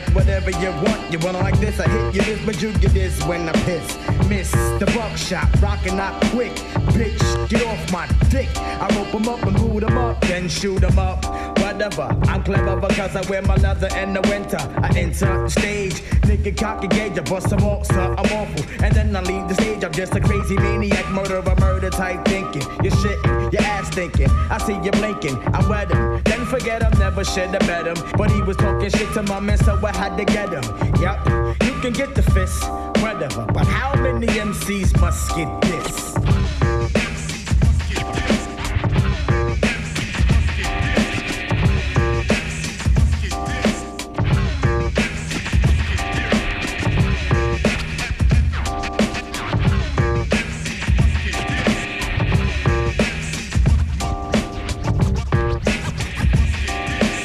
Like 0.00 0.14
whatever 0.14 0.50
you 0.50 0.70
want. 0.82 1.12
You 1.12 1.18
wanna 1.18 1.38
like 1.38 1.58
this, 1.58 1.80
I 1.80 1.88
hit 1.88 2.14
you 2.14 2.22
this, 2.22 2.44
but 2.46 2.62
you 2.62 2.72
get 2.78 2.92
this 2.92 3.22
when 3.24 3.48
I 3.48 3.52
piss. 3.64 4.19
Miss 4.30 4.52
the 4.78 4.86
buckshot, 4.94 5.48
rockin' 5.60 5.98
out 5.98 6.22
quick. 6.26 6.54
Bitch, 6.94 7.48
get 7.48 7.66
off 7.66 7.92
my 7.92 8.06
dick. 8.30 8.48
I 8.56 8.86
rope 8.94 9.12
'em 9.12 9.28
up 9.28 9.42
and 9.42 9.56
boot 9.56 9.82
'em 9.82 9.98
up, 9.98 10.20
then 10.20 10.48
shoot 10.48 10.84
'em 10.84 10.96
up. 11.00 11.26
Whatever, 11.58 12.08
I'm 12.28 12.44
clever 12.44 12.76
because 12.76 13.16
I 13.16 13.22
wear 13.28 13.42
my 13.42 13.56
leather 13.56 13.88
in 13.98 14.12
the 14.12 14.22
winter. 14.22 14.60
I 14.80 14.88
enter 14.96 15.42
the 15.42 15.50
stage, 15.50 16.02
nigga 16.28 16.56
cocky 16.56 16.86
gauge, 16.86 17.18
I 17.18 17.22
bust 17.22 17.52
off, 17.52 17.86
so 17.86 18.14
I'm 18.18 18.32
awful. 18.38 18.64
And 18.84 18.94
then 18.94 19.16
I 19.16 19.20
leave 19.22 19.48
the 19.48 19.54
stage, 19.54 19.82
I'm 19.82 19.92
just 19.92 20.14
a 20.14 20.20
crazy 20.20 20.56
maniac, 20.56 21.08
murderer, 21.10 21.56
murder 21.58 21.90
type 21.90 22.24
thinking. 22.26 22.62
You're 22.84 22.92
shitting, 23.02 23.52
your 23.52 23.62
ass 23.62 23.88
thinking. 23.90 24.30
I 24.48 24.58
see 24.58 24.78
you 24.84 24.92
blinking, 24.92 25.36
I 25.52 25.60
wet 25.68 25.90
him. 25.90 26.22
Then 26.24 26.46
forget 26.46 26.82
him, 26.82 26.92
never 27.00 27.24
should 27.24 27.50
have 27.50 27.66
met 27.66 27.86
him. 27.88 27.96
But 28.16 28.30
he 28.30 28.40
was 28.42 28.56
talking 28.56 28.90
shit 28.90 29.12
to 29.14 29.22
my 29.24 29.40
man, 29.40 29.58
so 29.58 29.78
I 29.84 29.92
had 29.96 30.16
to 30.18 30.24
get 30.24 30.50
him. 30.50 30.64
Yup, 31.02 31.18
you 31.64 31.72
can 31.82 31.92
get 31.92 32.14
the 32.14 32.22
fist, 32.22 32.62
whatever. 33.02 33.44
But 33.52 33.66
how 33.66 33.94
many 33.96 34.19
MCs 34.26 35.00
must 35.00 35.34
get 35.34 35.60
this? 35.62 36.14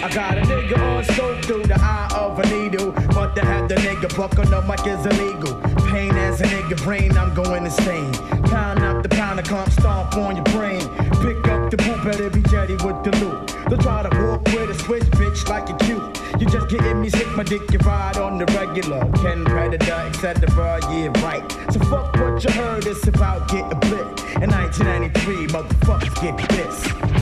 I 0.02 0.10
got 0.14 0.38
a 0.38 0.41
nigga 0.41 0.78
on 0.80 1.04
scope 1.04 1.43
through 1.43 1.64
the 1.64 1.76
eye 1.78 2.10
of 2.16 2.39
a 2.39 2.46
needle. 2.48 2.91
But 3.14 3.36
to 3.36 3.43
have 3.43 3.68
the 3.68 3.76
nigga 3.76 4.16
buck 4.16 4.39
on 4.39 4.50
the 4.50 4.62
mic 4.62 4.88
is 4.88 5.06
illegal. 5.06 5.24
A 6.88 7.10
I'm 7.18 7.34
going 7.34 7.66
insane. 7.66 8.14
Pound 8.44 8.84
up 8.84 9.02
the 9.02 9.10
pound 9.10 9.40
of 9.40 9.48
comp, 9.48 9.72
stomp 9.72 10.16
on 10.18 10.36
your 10.36 10.46
brain. 10.46 10.82
Pick 11.22 11.48
up 11.48 11.72
the 11.72 11.78
boot, 11.78 12.04
better 12.04 12.30
be 12.30 12.44
jetty 12.44 12.74
with 12.74 13.04
the 13.04 13.12
loot. 13.22 13.56
Don't 13.70 13.82
try 13.82 14.04
to 14.04 14.10
walk 14.24 14.46
with 14.54 14.70
a 14.70 14.74
switch, 14.76 15.04
bitch, 15.18 15.50
like 15.50 15.68
you 15.68 15.76
cute. 15.78 16.40
You 16.40 16.46
just 16.46 16.70
getting 16.70 17.02
me 17.02 17.10
sick, 17.10 17.28
my 17.36 17.44
dick, 17.44 17.72
you 17.72 17.80
ride 17.80 18.18
on 18.18 18.38
the 18.38 18.46
regular. 18.58 19.00
Ken 19.16 19.44
Predator, 19.46 19.94
etc. 19.94 20.80
Yeah, 20.92 21.24
right. 21.24 21.52
So 21.72 21.80
fuck 21.80 22.16
what 22.18 22.44
you 22.44 22.52
heard, 22.52 22.86
it's 22.86 23.08
about 23.08 23.48
getting 23.48 23.80
blit. 23.80 24.44
In 24.44 24.52
1993, 24.52 25.48
motherfuckers 25.48 26.22
get 26.22 26.50
this. 26.50 27.14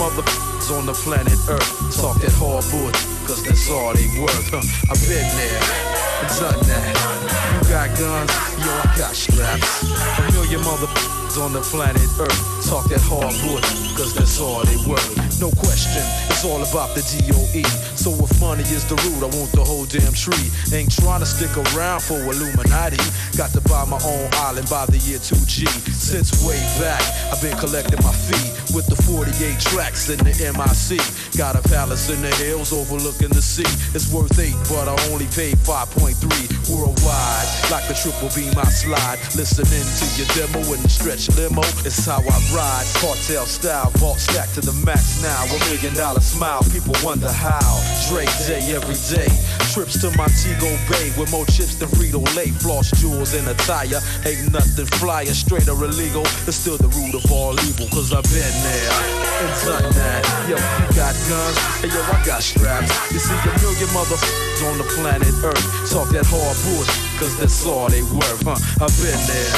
Motherfuckers 0.00 0.72
on 0.72 0.86
the 0.86 0.94
planet 0.94 1.36
Earth 1.52 1.68
talk 1.92 2.16
that 2.24 2.32
hard 2.40 2.64
bull, 2.72 2.88
cause 3.28 3.44
that's 3.44 3.68
all 3.68 3.92
they 3.92 4.08
worth. 4.16 4.48
Huh. 4.48 4.64
I've 4.88 4.96
been 5.04 5.28
there, 5.36 5.60
done 6.40 6.56
that. 6.72 6.88
You 7.52 7.68
got 7.68 7.92
guns, 8.00 8.32
yo, 8.64 8.72
I 8.80 8.88
got 8.96 9.12
straps. 9.12 9.84
A 9.84 10.22
million 10.32 10.64
motherfuckers 10.64 11.36
on 11.36 11.52
the 11.52 11.60
planet 11.60 12.08
Earth 12.16 12.40
talk 12.64 12.88
that 12.88 13.04
hard 13.04 13.28
bull, 13.44 13.60
cause 13.92 14.16
that's 14.16 14.40
all 14.40 14.64
they 14.64 14.80
worth. 14.88 15.12
No 15.36 15.52
question, 15.52 16.00
it's 16.32 16.48
all 16.48 16.64
about 16.64 16.96
the 16.96 17.04
DOE. 17.04 17.60
So 17.92 18.08
if 18.24 18.32
money 18.40 18.64
is 18.72 18.88
the 18.88 18.96
root, 19.04 19.20
I 19.20 19.28
want 19.36 19.52
the 19.52 19.64
whole 19.64 19.84
damn 19.84 20.16
tree. 20.16 20.48
Ain't 20.72 20.96
trying 20.96 21.20
to 21.20 21.28
stick 21.28 21.52
around 21.76 22.00
for 22.00 22.16
Illuminati. 22.16 22.96
Got 23.36 23.52
to 23.52 23.60
buy 23.68 23.84
my 23.84 24.00
own 24.00 24.32
island 24.48 24.68
by 24.72 24.88
the 24.88 24.96
year 25.04 25.20
2G. 25.20 25.68
Since 25.92 26.40
way 26.40 26.56
back, 26.80 27.04
I've 27.28 27.40
been 27.44 27.56
collecting 27.60 28.00
my 28.00 28.12
fee 28.12 28.59
with 28.74 28.86
the 28.86 28.96
48 29.02 29.58
tracks 29.60 30.08
in 30.10 30.18
the 30.18 30.34
MIC. 30.34 31.00
Got 31.36 31.56
a 31.56 31.62
palace 31.68 32.10
in 32.10 32.20
the 32.22 32.32
hills 32.36 32.72
overlooking 32.72 33.30
the 33.30 33.42
sea. 33.42 33.68
It's 33.94 34.12
worth 34.12 34.38
eight, 34.38 34.56
but 34.68 34.86
I 34.88 34.94
only 35.10 35.26
paid 35.34 35.56
5.3 35.62 36.18
worldwide. 36.70 37.46
Like 37.70 37.86
the 37.88 37.94
triple 37.94 38.30
beam, 38.34 38.54
I 38.58 38.68
slide. 38.70 39.18
Listening 39.34 39.86
to 39.86 40.06
your 40.18 40.28
demo 40.34 40.60
in 40.74 40.80
the 40.82 40.90
stretch 40.90 41.30
limo. 41.34 41.62
It's 41.86 42.04
how 42.06 42.22
I 42.22 42.38
ride. 42.54 42.86
Cartel 42.98 43.46
style, 43.46 43.90
vault 43.98 44.18
stack 44.18 44.50
to 44.54 44.60
the 44.60 44.74
max 44.84 45.22
now. 45.22 45.46
A 45.46 45.58
million 45.70 45.94
dollar 45.94 46.20
smile, 46.20 46.62
people 46.70 46.94
wonder 47.02 47.30
how. 47.30 47.74
Drake 48.10 48.32
day 48.46 48.62
every 48.74 48.98
day. 49.10 49.30
Trips 49.72 50.00
to 50.02 50.10
Montego 50.18 50.70
Bay 50.90 51.14
with 51.14 51.30
more 51.30 51.46
chips 51.46 51.78
than 51.78 51.88
Frito 51.94 52.22
Lay. 52.34 52.50
Floss 52.50 52.90
jewels 53.00 53.34
in 53.34 53.46
a 53.46 53.54
tire. 53.66 54.02
Ain't 54.26 54.52
nothing 54.52 54.86
flyer, 54.98 55.32
straight 55.32 55.68
or 55.68 55.78
illegal. 55.84 56.26
It's 56.46 56.58
still 56.58 56.76
the 56.76 56.90
root 56.90 57.14
of 57.14 57.30
all 57.30 57.54
evil, 57.54 57.86
cause 57.94 58.12
I've 58.12 58.26
been 58.34 58.59
there 58.62 58.92
and 59.42 59.52
done 59.64 59.92
that. 59.94 60.22
Yo, 60.48 60.56
you 60.56 60.88
got 60.96 61.14
guns, 61.28 61.58
and 61.82 61.92
yo, 61.92 62.00
I 62.00 62.22
got 62.24 62.42
straps. 62.42 62.90
You 63.12 63.18
see 63.18 63.34
a 63.34 63.52
million 63.60 63.88
motherfuckers 63.90 64.70
on 64.70 64.78
the 64.78 64.84
planet 64.96 65.34
Earth 65.44 65.90
talk 65.90 66.08
that 66.10 66.26
hard 66.26 66.56
bullshit, 66.64 67.20
cause 67.20 67.36
that's 67.38 67.66
all 67.66 67.88
they 67.88 68.02
worth, 68.02 68.42
huh? 68.42 68.58
I've 68.80 68.94
been 69.00 69.20
there 69.26 69.52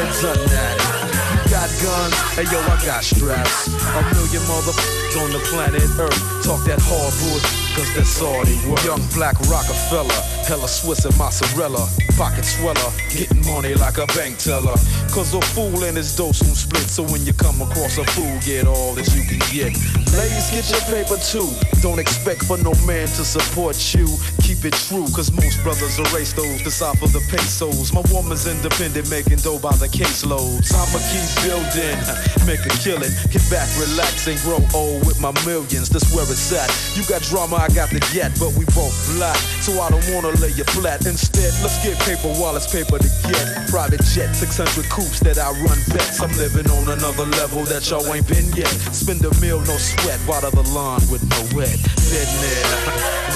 and 0.00 0.10
done 0.22 0.46
that. 0.48 1.41
Got 1.52 1.68
guns, 1.84 2.16
and 2.38 2.48
yo, 2.50 2.58
I 2.64 2.80
got 2.80 3.04
straps. 3.04 3.68
A 3.68 4.00
million 4.16 4.40
motherfuckers 4.48 5.20
on 5.20 5.32
the 5.32 5.38
planet 5.52 5.82
Earth 6.00 6.16
talk 6.42 6.64
that 6.64 6.80
hard 6.80 7.12
bullshit, 7.20 7.76
cause 7.76 7.92
that's 7.92 8.22
all 8.24 8.40
they 8.48 8.56
worth. 8.64 8.82
Young 8.88 9.04
black 9.12 9.36
Rockefeller, 9.52 10.16
hella 10.48 10.66
Swiss 10.66 11.04
and 11.04 11.12
mozzarella, 11.18 11.84
pocket 12.16 12.46
sweller, 12.46 12.88
getting 13.12 13.44
money 13.44 13.74
like 13.74 13.98
a 13.98 14.06
bank 14.16 14.38
teller. 14.38 14.80
Cause 15.12 15.34
a 15.36 15.42
fool 15.52 15.84
and 15.84 15.98
his 15.98 16.16
dose 16.16 16.40
won't 16.40 16.56
split, 16.56 16.88
so 16.88 17.04
when 17.04 17.20
you 17.26 17.34
come 17.34 17.60
across 17.60 17.98
a 17.98 18.04
fool, 18.16 18.32
get 18.40 18.66
all 18.66 18.94
that 18.96 19.04
you 19.12 19.20
can 19.28 19.44
get. 19.52 19.76
Ladies, 20.16 20.48
get 20.48 20.64
your 20.72 20.80
paper 20.88 21.20
too. 21.20 21.52
Don't 21.84 22.00
expect 22.00 22.48
for 22.48 22.56
no 22.64 22.72
man 22.88 23.04
to 23.20 23.24
support 23.28 23.76
you. 23.92 24.08
Keep 24.40 24.64
it 24.64 24.76
true, 24.88 25.04
cause 25.12 25.28
most 25.36 25.60
brothers 25.60 26.00
erase 26.00 26.32
those 26.32 26.64
decipher 26.64 27.12
the 27.12 27.20
pesos. 27.28 27.92
My 27.92 28.00
woman's 28.08 28.48
independent, 28.48 29.10
making 29.12 29.44
dough 29.44 29.60
by 29.60 29.76
the 29.76 29.88
caseloads. 29.92 30.72
I'ma 30.72 30.96
keep 31.12 31.28
building. 31.42 31.98
Make 32.46 32.66
a 32.66 32.74
killing, 32.82 33.10
get 33.30 33.44
back, 33.46 33.70
relax, 33.78 34.26
and 34.26 34.34
grow 34.42 34.58
old 34.74 35.06
with 35.06 35.20
my 35.22 35.30
millions. 35.46 35.88
That's 35.88 36.10
where 36.10 36.26
it's 36.26 36.50
at. 36.50 36.66
You 36.98 37.06
got 37.06 37.22
drama, 37.22 37.62
I 37.62 37.68
got 37.70 37.90
the 37.90 38.02
get, 38.10 38.34
but 38.42 38.50
we 38.58 38.66
both 38.74 38.94
black. 39.14 39.38
So 39.62 39.78
I 39.78 39.90
don't 39.90 40.02
wanna 40.10 40.34
lay 40.42 40.50
you 40.50 40.66
flat. 40.74 41.06
Instead, 41.06 41.54
let's 41.62 41.78
get 41.86 41.94
paper 42.02 42.34
while 42.40 42.56
it's 42.56 42.66
paper 42.66 42.98
to 42.98 43.10
get. 43.30 43.70
Private 43.70 44.02
jet, 44.10 44.34
600 44.34 44.90
coops 44.90 45.20
that 45.20 45.38
I 45.38 45.54
run 45.62 45.78
bets. 45.94 46.18
I'm 46.20 46.32
living 46.34 46.66
on 46.70 46.90
another 46.90 47.26
level 47.38 47.62
that 47.70 47.86
y'all 47.90 48.06
ain't 48.10 48.26
been 48.26 48.50
yet. 48.58 48.74
Spend 48.90 49.22
a 49.24 49.30
meal, 49.38 49.60
no 49.60 49.76
sweat, 49.78 50.18
water 50.26 50.50
the 50.50 50.66
lawn 50.74 51.00
with 51.10 51.22
no 51.30 51.40
wet. 51.54 51.78
Been 52.10 52.30
there, 52.42 52.66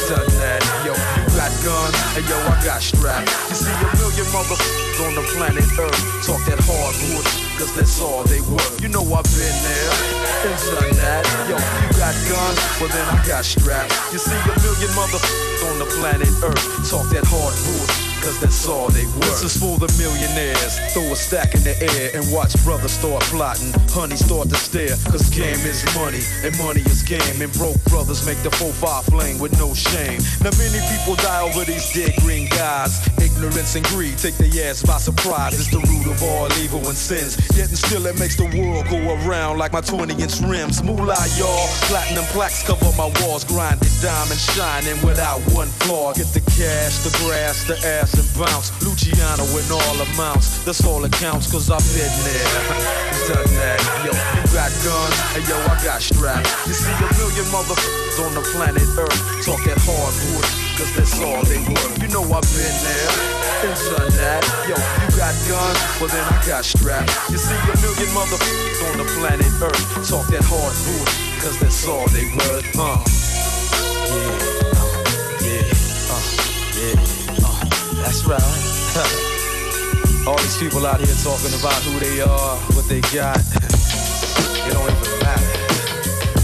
done 0.11 0.33
that. 0.43 0.63
Yo, 0.83 1.26
guns, 1.63 1.97
and 2.17 2.25
yo, 2.29 2.37
I 2.49 2.57
got 2.65 2.83
straps. 2.83 3.31
You 3.51 3.57
see 3.57 3.71
a 3.71 3.89
million 3.99 4.27
motherfuckers 4.33 4.99
on 5.07 5.15
the 5.15 5.25
planet 5.35 5.67
Earth 5.79 6.03
talk 6.25 6.43
that 6.49 6.61
hardwood, 6.63 7.27
cause 7.59 7.75
that's 7.75 8.01
all 8.01 8.25
they 8.25 8.41
work. 8.49 8.81
You 8.81 8.89
know 8.89 9.03
I've 9.03 9.27
been 9.37 9.57
there, 9.67 9.93
and 10.49 10.57
done 10.57 10.97
that. 11.03 11.23
Yo, 11.47 11.57
you 11.57 11.91
got 11.99 12.15
guns, 12.27 12.59
well 12.81 12.91
then 12.91 13.07
I 13.09 13.21
got 13.27 13.45
straps. 13.45 13.95
You 14.13 14.19
see 14.19 14.35
a 14.35 14.55
million 14.65 14.91
motherfuckers 14.97 15.71
on 15.71 15.79
the 15.79 15.89
planet 16.01 16.31
Earth 16.43 16.65
talk 16.89 17.07
that 17.11 17.25
hardwood. 17.29 18.16
Cause 18.27 18.41
that's 18.41 18.67
all 18.67 18.89
they 18.89 19.07
were. 19.07 19.23
This 19.23 19.47
is 19.47 19.55
for 19.55 19.79
the 19.79 19.87
millionaires. 20.03 20.83
Throw 20.91 21.07
a 21.15 21.15
stack 21.15 21.55
in 21.55 21.63
the 21.63 21.79
air 21.79 22.11
and 22.11 22.27
watch 22.35 22.59
brothers 22.67 22.99
start 22.99 23.23
plotting. 23.31 23.71
Honey 23.95 24.19
start 24.19 24.51
to 24.51 24.59
stare. 24.59 24.99
Cause 25.07 25.31
game 25.31 25.63
is 25.63 25.87
money 25.95 26.19
and 26.43 26.51
money 26.59 26.83
is 26.91 27.07
game. 27.07 27.23
And 27.39 27.55
broke 27.55 27.79
brothers 27.87 28.27
make 28.27 28.43
the 28.43 28.51
4-5 28.59 29.15
fling 29.15 29.39
with 29.39 29.55
no 29.63 29.79
shame. 29.79 30.19
Now 30.43 30.51
many 30.59 30.83
people 30.91 31.15
die 31.23 31.47
over 31.47 31.63
these 31.63 31.87
dead 31.95 32.19
green 32.19 32.51
guys. 32.51 32.99
Ignorance 33.23 33.79
and 33.79 33.87
greed 33.95 34.19
take 34.19 34.35
their 34.43 34.51
ass 34.67 34.83
by 34.83 34.99
surprise. 34.99 35.55
It's 35.55 35.71
the 35.71 35.79
root 35.87 36.11
of 36.11 36.19
all 36.27 36.51
evil 36.59 36.83
and 36.83 36.99
sins. 36.99 37.39
Yet 37.55 37.71
and 37.71 37.79
still 37.79 38.11
it 38.11 38.19
makes 38.19 38.35
the 38.35 38.51
world 38.59 38.91
go 38.91 38.99
around 39.23 39.63
like 39.63 39.71
my 39.71 39.87
20 39.87 40.19
inch 40.19 40.43
rims. 40.43 40.83
Moolah, 40.83 41.15
y'all. 41.39 41.71
Platinum 41.87 42.27
plaques 42.35 42.67
cover 42.67 42.91
my 42.99 43.07
walls. 43.23 43.47
Grinded 43.47 43.87
diamond 44.03 44.41
shining 44.43 44.99
without 45.07 45.39
one 45.55 45.71
flaw. 45.87 46.11
Get 46.11 46.35
the 46.35 46.43
cash, 46.59 47.07
the 47.07 47.15
grass, 47.23 47.63
the 47.71 47.79
ass, 47.87 48.16
and 48.17 48.29
bounce. 48.37 48.73
Luciano 48.81 49.45
in 49.45 49.67
all 49.71 49.97
amounts. 50.13 50.65
That's 50.65 50.85
all 50.85 51.01
that 51.01 51.13
cause 51.17 51.71
I've 51.71 51.85
been 51.93 52.13
there. 52.25 52.49
Done 53.29 53.53
that. 53.61 53.81
Yo, 54.05 54.13
you 54.13 54.43
got 54.53 54.73
guns, 54.85 55.17
and 55.37 55.45
yo, 55.49 55.57
I 55.69 55.77
got 55.85 56.01
straps. 56.01 56.49
You 56.67 56.75
see 56.75 56.93
a 56.93 57.09
million 57.21 57.47
motherfuckers 57.53 58.19
on 58.25 58.33
the 58.35 58.45
planet 58.53 58.87
Earth 58.97 59.21
talk 59.45 59.61
that 59.65 59.81
hardwood, 59.85 60.47
cause 60.79 60.91
that's 60.97 61.17
all 61.21 61.43
they 61.45 61.61
were. 61.61 61.93
You 62.01 62.09
know 62.13 62.25
I've 62.33 62.47
been 62.57 62.77
there. 62.85 63.13
And 63.65 63.77
done 63.93 64.13
that. 64.21 64.43
Yo, 64.69 64.77
you 64.77 65.09
got 65.17 65.35
guns, 65.49 65.81
well 66.01 66.11
then 66.13 66.25
I 66.25 66.37
got 66.47 66.65
straps. 66.65 67.13
You 67.31 67.39
see 67.39 67.57
a 67.57 67.77
million 67.85 68.11
motherfuckers 68.17 68.81
on 68.93 68.95
the 68.99 69.07
planet 69.19 69.53
Earth 69.61 70.09
talk 70.09 70.27
that 70.33 70.45
hardwood, 70.45 71.09
cause 71.43 71.59
that's 71.61 71.87
all 71.89 72.07
they 72.09 72.27
were. 72.37 72.61
Uh. 72.77 73.03
Yeah. 74.07 74.66
That's 78.07 78.25
right. 78.25 78.39
All 80.29 80.39
these 80.39 80.57
people 80.59 80.87
out 80.87 81.01
here 81.01 81.13
talking 81.25 81.53
about 81.59 81.83
who 81.83 81.99
they 81.99 82.21
are, 82.21 82.57
what 82.77 82.87
they 82.89 83.01
got. 83.01 83.37
it 83.37 84.73
don't 84.73 84.87
even 84.87 85.19
matter. 85.27 85.59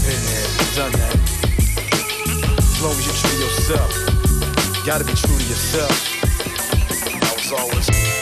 Been 0.03 0.19
there, 0.27 0.47
done 0.75 0.91
that. 0.91 1.15
As 2.59 2.81
long 2.83 2.91
as 2.91 3.05
you're 3.05 3.15
true 3.15 3.31
to 3.31 3.37
yourself, 3.45 3.91
you 4.75 4.85
gotta 4.85 5.05
be 5.05 5.13
true 5.13 5.37
to 5.37 5.43
yourself. 5.45 5.95
I 7.23 7.33
was 7.33 7.51
always. 7.53 8.12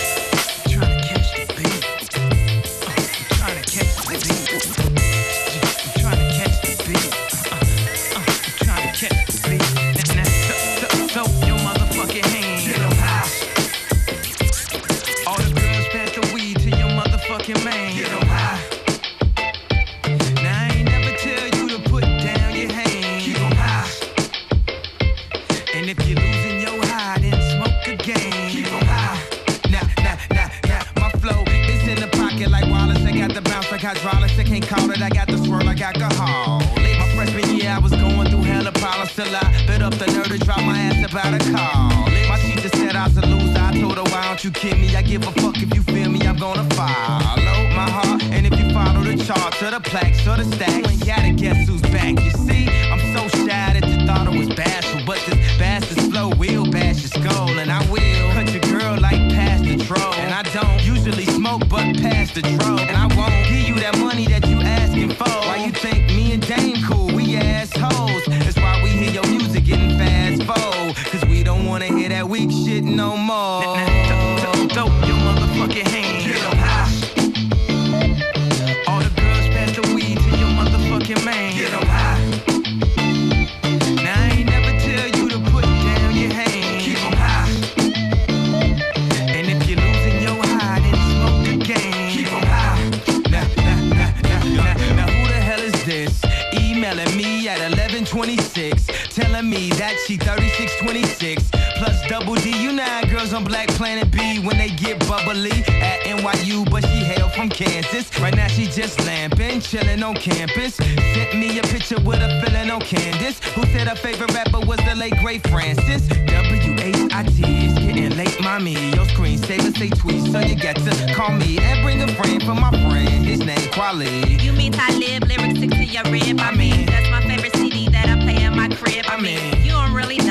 She 100.07 100.17
3626 100.17 101.51
plus 101.77 102.07
double 102.07 102.35
D. 102.35 102.51
You 102.61 102.73
know 102.73 102.83
how 102.83 103.05
girls 103.05 103.33
on 103.33 103.43
Black 103.43 103.67
Planet 103.69 104.11
B 104.11 104.39
when 104.39 104.57
they 104.57 104.69
get 104.69 104.99
bubbly 105.07 105.51
at 105.81 105.99
NYU, 106.01 106.69
but 106.69 106.83
she 106.85 107.03
hail 107.03 107.29
from 107.29 107.49
Kansas. 107.49 108.09
Right 108.19 108.35
now 108.35 108.47
she 108.47 108.65
just 108.65 108.99
lamping, 109.05 109.61
chilling 109.61 110.03
on 110.03 110.15
campus. 110.15 110.75
Sent 110.75 111.37
me 111.37 111.59
a 111.59 111.63
picture 111.63 111.99
with 112.01 112.19
a 112.19 112.41
feeling 112.41 112.71
on 112.71 112.81
Candace, 112.81 113.39
who 113.53 113.63
said 113.67 113.87
her 113.87 113.95
favorite 113.95 114.33
rapper 114.33 114.59
was 114.59 114.79
the 114.85 114.95
late 114.95 115.17
great 115.19 115.47
Francis. 115.47 116.07
W-H-I-T, 116.07 117.43
it's 117.45 117.79
getting 117.79 118.17
late, 118.17 118.41
mommy. 118.41 118.73
Your 118.73 119.05
screensaver 119.05 119.75
say 119.77 119.89
tweet, 119.89 120.31
so 120.31 120.39
you 120.39 120.55
got 120.55 120.75
to 120.77 121.13
call 121.13 121.31
me 121.31 121.59
and 121.59 121.83
bring 121.83 122.01
a 122.01 122.07
friend 122.15 122.41
for 122.43 122.55
my 122.55 122.71
friend. 122.71 123.25
His 123.25 123.39
name 123.39 123.57
Kweli. 123.71 124.41
You 124.41 124.53
mean 124.53 124.71
Talib, 124.71 125.27
lyrics 125.27 125.57
stick 125.57 125.71
to 125.71 125.85
your 125.85 126.03
rib. 126.05 126.39
I 126.39 126.51
mean, 126.55 126.85
that's 126.85 127.09
my 127.09 127.21
favorite 127.27 127.55
CD 127.55 127.87
that 127.89 128.09
I 128.09 128.19
play 128.21 128.43
in 128.43 128.55
my 128.55 128.69
crib. 128.69 129.05
I 129.07 129.19
mean, 129.19 129.51
really 129.51 129.70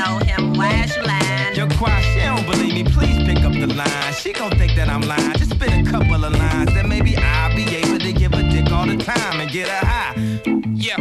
know 0.00 0.18
him. 0.18 0.54
Why 0.54 0.84
is 0.84 0.96
you 0.96 1.02
lying? 1.02 1.54
Your 1.54 1.68
choir, 1.78 2.02
she 2.02 2.20
don't 2.20 2.44
believe 2.46 2.74
me. 2.74 2.84
Please 2.84 3.18
pick 3.28 3.40
up 3.44 3.52
the 3.52 3.66
line. 3.66 4.12
She 4.14 4.32
gon' 4.32 4.52
think 4.58 4.74
that 4.76 4.88
I'm 4.88 5.02
lying. 5.02 5.34
Just 5.34 5.50
spit 5.50 5.72
a 5.72 5.82
couple 5.90 6.24
of 6.24 6.32
lines, 6.32 6.72
then 6.74 6.88
maybe 6.88 7.16
I'll 7.16 7.54
be 7.54 7.64
able 7.76 7.98
to 7.98 8.12
give 8.12 8.32
a 8.32 8.42
dick 8.54 8.70
all 8.72 8.86
the 8.86 8.96
time 8.96 9.40
and 9.40 9.50
get 9.50 9.68
her 9.68 9.86
high. 9.86 10.14
Yeah. 10.86 10.96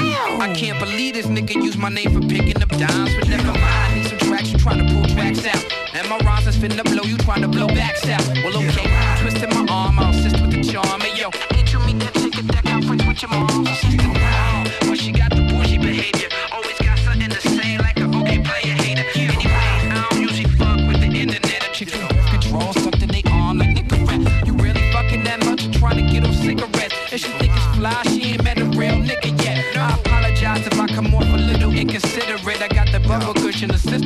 Ow! 0.00 0.38
I 0.46 0.48
can't 0.54 0.78
believe 0.80 1.14
this 1.14 1.26
nigga 1.26 1.54
used 1.54 1.78
my 1.78 1.88
name 1.88 2.10
for 2.14 2.26
picking 2.28 2.60
up 2.62 2.70
dimes, 2.70 3.14
but 3.16 3.28
never 3.28 3.52
mind. 3.52 3.87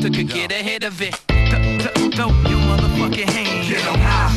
To 0.03 0.11
could 0.11 0.31
get 0.31 0.51
ahead 0.51 0.83
of 0.83 1.01
it. 1.01 1.15
Throw 1.29 2.27
your 2.27 2.59
motherfucking 2.67 3.29
hands. 3.31 3.69
Get 3.69 3.87
on 3.87 4.01
high. 4.01 4.35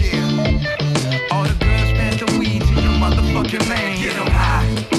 Yeah. 0.00 1.28
All 1.30 1.42
the 1.44 1.52
girls 1.62 1.92
pass 1.92 2.20
the 2.20 2.38
weed 2.38 2.62
to 2.62 2.74
your 2.80 2.94
motherfucking 2.94 3.68
man. 3.68 4.00
Get 4.00 4.18
on 4.18 4.28
high. 4.28 4.93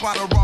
That's 0.00 0.16
why 0.16 0.26
the 0.28 0.32
raw 0.36 0.37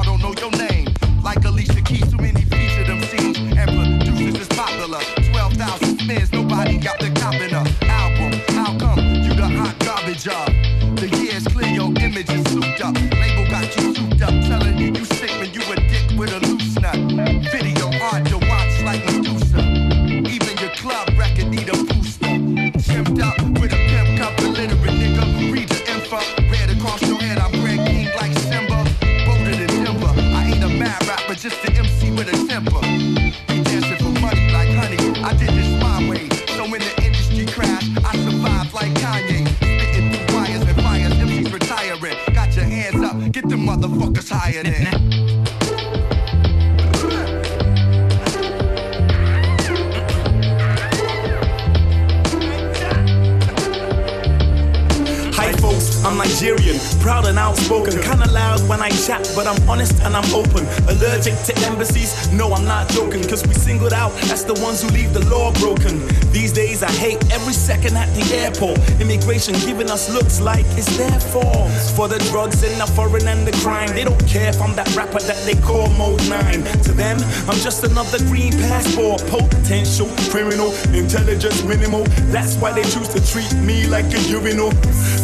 Immigration 69.01 69.55
giving 69.67 69.91
us 69.91 70.13
looks 70.13 70.41
like 70.41 70.65
it's 70.77 70.97
their 70.97 71.21
fault. 71.21 71.71
For 71.97 72.09
the 72.09 72.19
drugs 72.31 72.63
and 72.63 72.81
the 72.81 72.87
foreign 72.93 73.27
and 73.29 73.47
the 73.47 73.53
crime. 73.63 73.89
They 73.95 74.05
don't 74.05 74.27
care 74.27 74.49
if 74.49 74.61
I'm 74.61 74.75
that 74.77 74.95
rapper 74.97 75.21
that 75.21 75.45
they 75.45 75.55
call 75.61 75.89
Mode 75.91 76.23
9. 76.29 76.63
To 76.85 76.93
them, 76.93 77.19
I'm 77.49 77.59
just 77.59 77.85
another 77.85 78.19
green 78.31 78.53
passport. 78.53 79.23
Potential 79.27 80.09
criminal, 80.31 80.73
intelligence 80.95 81.63
minimal. 81.65 82.05
That's 82.33 82.57
why 82.57 82.73
they 82.73 82.83
choose 82.83 83.09
to 83.09 83.21
treat 83.33 83.53
me 83.63 83.87
like 83.87 84.07
a 84.15 84.21
urinal. 84.29 84.71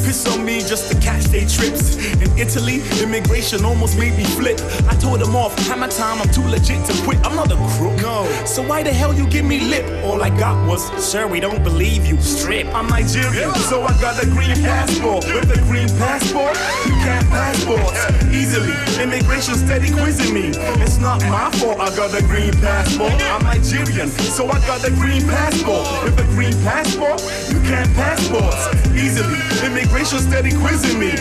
Piss 0.04 0.26
on 0.26 0.44
me 0.44 0.60
just 0.60 0.90
to 0.90 1.00
catch 1.00 1.24
their 1.24 1.46
trips. 1.46 1.96
In 2.20 2.30
Italy, 2.38 2.82
immigration 3.02 3.64
almost 3.64 3.98
made 3.98 4.16
me 4.16 4.24
flip. 4.24 4.58
I 4.88 4.96
told 4.96 5.20
them 5.20 5.36
off, 5.36 5.56
hammer 5.66 5.88
time, 5.88 6.20
I'm 6.20 6.30
too 6.32 6.46
legit 6.46 6.84
to 6.86 7.02
quit. 7.04 7.18
I'm 7.24 7.36
not 7.36 7.50
a 7.52 7.56
crook. 7.76 7.96
No. 8.02 8.26
So 8.44 8.62
why 8.62 8.82
the 8.82 8.92
hell 8.92 9.14
you 9.14 9.26
give 9.26 9.44
me 9.44 9.60
lip? 9.60 9.86
All 10.04 10.22
I 10.22 10.30
got 10.30 10.56
was, 10.66 10.82
sir, 11.02 11.26
we 11.26 11.40
don't 11.40 11.62
believe 11.62 12.06
you. 12.06 12.20
Strip. 12.20 12.66
I'm 12.74 12.86
Nigerian, 12.88 13.49
so 13.56 13.82
I 13.82 13.92
got 14.00 14.22
a 14.22 14.26
green 14.26 14.56
passport. 14.62 15.24
With 15.26 15.50
a 15.50 15.60
green 15.62 15.88
passport, 15.98 16.56
you 16.86 16.94
can't 17.04 17.26
passport 17.28 17.94
easily. 18.32 18.72
Immigration 19.02 19.54
steady 19.54 19.90
quizzing 19.90 20.34
me. 20.34 20.48
It's 20.82 20.98
not 20.98 21.20
my 21.26 21.50
fault 21.52 21.80
I 21.80 21.94
got 21.96 22.14
a 22.18 22.22
green 22.22 22.52
passport. 22.60 23.12
I'm 23.12 23.42
Nigerian, 23.44 24.08
so 24.08 24.48
I 24.48 24.58
got 24.66 24.84
a 24.86 24.90
green 24.90 25.22
passport. 25.26 25.86
With 26.04 26.20
a 26.20 26.24
green 26.34 26.54
passport, 26.62 27.20
you 27.48 27.60
can't 27.62 27.92
passport 27.94 28.54
easily. 28.94 29.38
Immigration 29.64 30.18
steady 30.18 30.52
quizzing 30.56 30.98
me. 30.98 31.12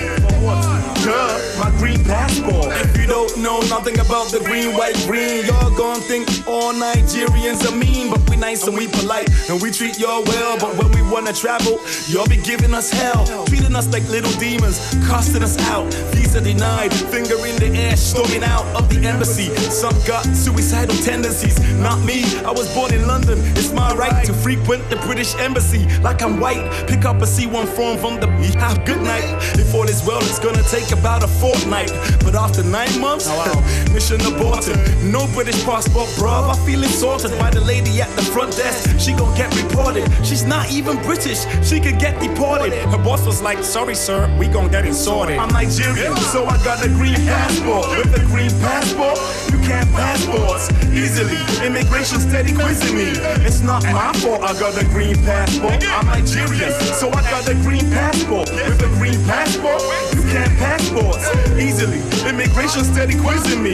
Duh, 0.99 1.39
my 1.59 1.71
green 1.77 2.03
passport. 2.03 2.75
If 2.83 2.97
you 2.97 3.07
don't 3.07 3.37
know 3.37 3.59
nothing 3.69 3.99
about 3.99 4.31
the 4.31 4.39
green, 4.39 4.75
white, 4.75 4.97
green, 5.07 5.45
y'all 5.45 5.71
gon' 5.75 6.01
think 6.01 6.27
all 6.47 6.73
Nigerians 6.73 7.65
are 7.69 7.75
mean, 7.75 8.09
but 8.09 8.18
nice 8.39 8.65
and 8.67 8.75
we 8.77 8.87
polite 8.87 9.29
and 9.49 9.61
we 9.61 9.71
treat 9.71 9.99
y'all 9.99 10.23
well. 10.23 10.57
But 10.57 10.75
when 10.77 10.91
we 10.91 11.01
wanna 11.11 11.33
travel, 11.33 11.79
y'all 12.07 12.27
be 12.27 12.37
giving 12.37 12.73
us 12.73 12.89
hell, 12.89 13.25
treating 13.45 13.75
us 13.75 13.87
like 13.91 14.07
little 14.09 14.31
demons, 14.39 14.79
casting 15.07 15.43
us 15.43 15.57
out. 15.69 15.93
Visa 16.15 16.41
denied, 16.41 16.93
finger 16.93 17.35
in 17.45 17.55
the 17.57 17.71
air, 17.77 17.95
storming 17.95 18.43
out 18.43 18.65
of 18.75 18.89
the 18.89 19.07
embassy. 19.07 19.53
Some 19.69 19.95
got 20.07 20.25
suicidal 20.35 20.95
tendencies, 21.03 21.59
not 21.79 21.99
me. 22.05 22.23
I 22.45 22.51
was 22.51 22.73
born 22.73 22.93
in 22.93 23.05
London. 23.07 23.39
It's 23.57 23.73
my 23.73 23.93
right 23.93 24.25
to 24.25 24.33
frequent 24.33 24.89
the 24.89 24.95
British 25.07 25.35
embassy 25.35 25.85
like 25.99 26.21
I'm 26.21 26.39
white. 26.39 26.65
Pick 26.87 27.05
up 27.05 27.17
a 27.17 27.25
C1 27.25 27.67
form 27.75 27.97
from 27.97 28.19
the 28.19 28.29
have 28.59 28.85
good 28.85 29.01
night. 29.01 29.25
If 29.59 29.73
all 29.73 29.87
is 29.87 30.05
well, 30.05 30.19
it's 30.21 30.39
gonna 30.39 30.63
take 30.63 30.91
about 30.91 31.23
a 31.23 31.27
fortnight. 31.27 31.91
But 32.23 32.35
after 32.35 32.63
nine 32.63 32.99
months, 32.99 33.27
mission 33.93 34.21
aborted. 34.21 34.77
No 35.03 35.27
British 35.33 35.63
passport, 35.63 36.09
bruv. 36.19 36.49
I 36.49 36.55
feel 36.65 36.83
insulted 36.83 37.37
by 37.39 37.49
the 37.49 37.61
lady 37.61 38.01
at 38.01 38.09
the 38.15 38.23
front 38.29 38.55
desk. 38.55 38.99
She 38.99 39.13
gon' 39.13 39.35
get 39.35 39.49
reported. 39.61 40.05
She's 40.25 40.43
not 40.43 40.71
even 40.71 40.97
British. 41.03 41.45
She 41.65 41.79
could 41.79 41.99
get 41.99 42.19
deported. 42.21 42.73
Her 42.73 42.97
boss 43.03 43.25
was 43.25 43.41
like, 43.41 43.63
sorry, 43.63 43.95
sir, 43.95 44.29
we 44.37 44.47
gon' 44.47 44.69
get 44.69 44.85
it 44.85 44.93
sorted. 44.93 45.37
I'm 45.37 45.49
Nigerian, 45.49 46.15
so 46.17 46.45
I 46.45 46.57
got 46.63 46.85
a 46.85 46.89
green 46.89 47.15
passport. 47.15 47.89
With 47.97 48.13
a 48.15 48.25
green 48.25 48.51
passport, 48.61 49.17
you 49.51 49.59
can't 49.67 49.89
passports 49.91 50.69
easily. 50.93 51.37
Immigration 51.65 52.19
steady 52.19 52.53
quizzing 52.53 52.95
me. 52.95 53.09
It's 53.45 53.61
not 53.61 53.83
my 53.83 54.13
fault 54.13 54.43
I 54.43 54.53
got 54.59 54.79
a 54.81 54.85
green 54.85 55.15
passport. 55.23 55.83
I'm 55.83 56.05
Nigerian, 56.07 56.71
so 56.93 57.09
I 57.09 57.21
got 57.29 57.47
a 57.47 57.55
green 57.55 57.89
passport. 57.91 58.49
With 58.51 58.81
a 58.81 58.89
green 58.99 59.19
passport, 59.25 59.81
you 60.15 60.21
can't 60.31 60.53
passports 60.57 61.25
easily. 61.57 62.01
Immigration 62.27 62.83
steady 62.83 63.17
quizzing 63.17 63.63
me. 63.63 63.73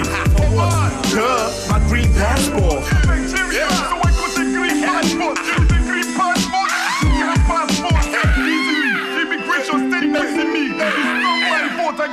Duh, 1.12 1.52
my 1.70 1.80
green 1.88 2.12
passport. 2.14 2.84
Yeah, 3.52 3.95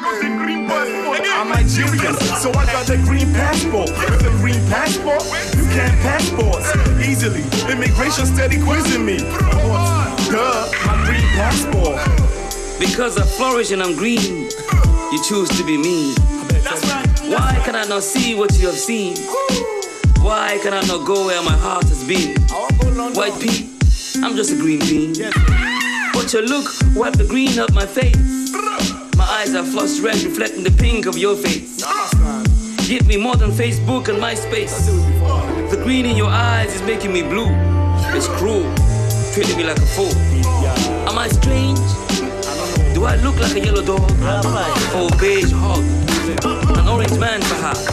got 0.03 0.21
the 0.21 0.29
green 0.37 0.67
passport. 0.67 1.21
I'm 1.23 1.49
Nigerian, 1.49 2.15
so 2.43 2.51
I 2.51 2.67
got 2.67 2.91
a 2.91 2.97
green 2.99 3.33
passport. 3.33 3.91
With 3.91 4.27
a 4.27 4.35
green 4.43 4.61
passport, 4.69 5.23
you 5.57 5.65
can't 5.71 5.95
passports 6.03 6.69
easily. 7.07 7.43
Immigration 7.71 8.27
steady 8.27 8.61
quizzing 8.63 9.07
me. 9.07 9.19
Duh, 9.19 10.71
my 10.87 11.05
green 11.07 11.29
passport. 11.39 11.99
Because 12.79 13.17
I 13.17 13.25
flourish 13.25 13.71
and 13.71 13.83
I'm 13.83 13.95
green, 13.95 14.51
you 15.13 15.25
choose 15.25 15.49
to 15.57 15.65
be 15.65 15.79
mean. 15.79 16.17
Why 17.31 17.61
can 17.65 17.77
I 17.77 17.85
not 17.85 18.03
see 18.03 18.35
what 18.35 18.59
you 18.59 18.67
have 18.67 18.79
seen? 18.79 19.17
Why 20.21 20.59
can 20.63 20.75
I 20.75 20.81
not 20.87 21.07
go 21.07 21.27
where 21.27 21.43
my 21.43 21.57
heart 21.57 21.85
has 21.85 22.07
been? 22.07 22.37
White 23.15 23.41
pea, 23.41 23.71
I'm 24.23 24.37
just 24.37 24.53
a 24.53 24.57
green 24.57 24.81
bean. 24.81 25.15
But 26.13 26.33
your 26.33 26.43
look 26.43 26.67
wipe 26.95 27.15
the 27.15 27.27
green 27.29 27.59
off 27.59 27.73
my 27.73 27.87
face. 27.87 28.42
My 29.23 29.39
eyes 29.39 29.55
are 29.55 29.65
flushed 29.65 30.03
red, 30.03 30.21
reflecting 30.25 30.65
the 30.65 30.71
pink 30.73 31.07
of 31.07 31.17
your 31.17 31.37
face. 31.37 31.81
Give 32.89 33.07
me 33.07 33.17
more 33.17 33.37
than 33.37 33.53
Facebook 33.53 34.09
and 34.09 34.19
MySpace. 34.19 34.91
The 35.71 35.77
green 35.77 36.07
in 36.07 36.17
your 36.17 36.29
eyes 36.29 36.75
is 36.75 36.83
making 36.83 37.13
me 37.13 37.23
blue. 37.23 37.47
It's 38.17 38.27
cruel, 38.27 38.67
treating 39.33 39.57
me 39.57 39.63
like 39.63 39.79
a 39.79 39.87
fool. 39.95 40.13
Am 41.09 41.17
I 41.17 41.29
strange? 41.29 41.79
Do 42.95 43.05
I 43.05 43.15
look 43.23 43.39
like 43.39 43.55
a 43.55 43.61
yellow 43.61 43.85
dog? 43.87 44.11
Or 44.93 45.07
a 45.07 45.17
beige 45.17 45.53
hog? 45.53 45.85
An 46.77 46.89
orange 46.89 47.17
man 47.17 47.41
perhaps? 47.43 47.87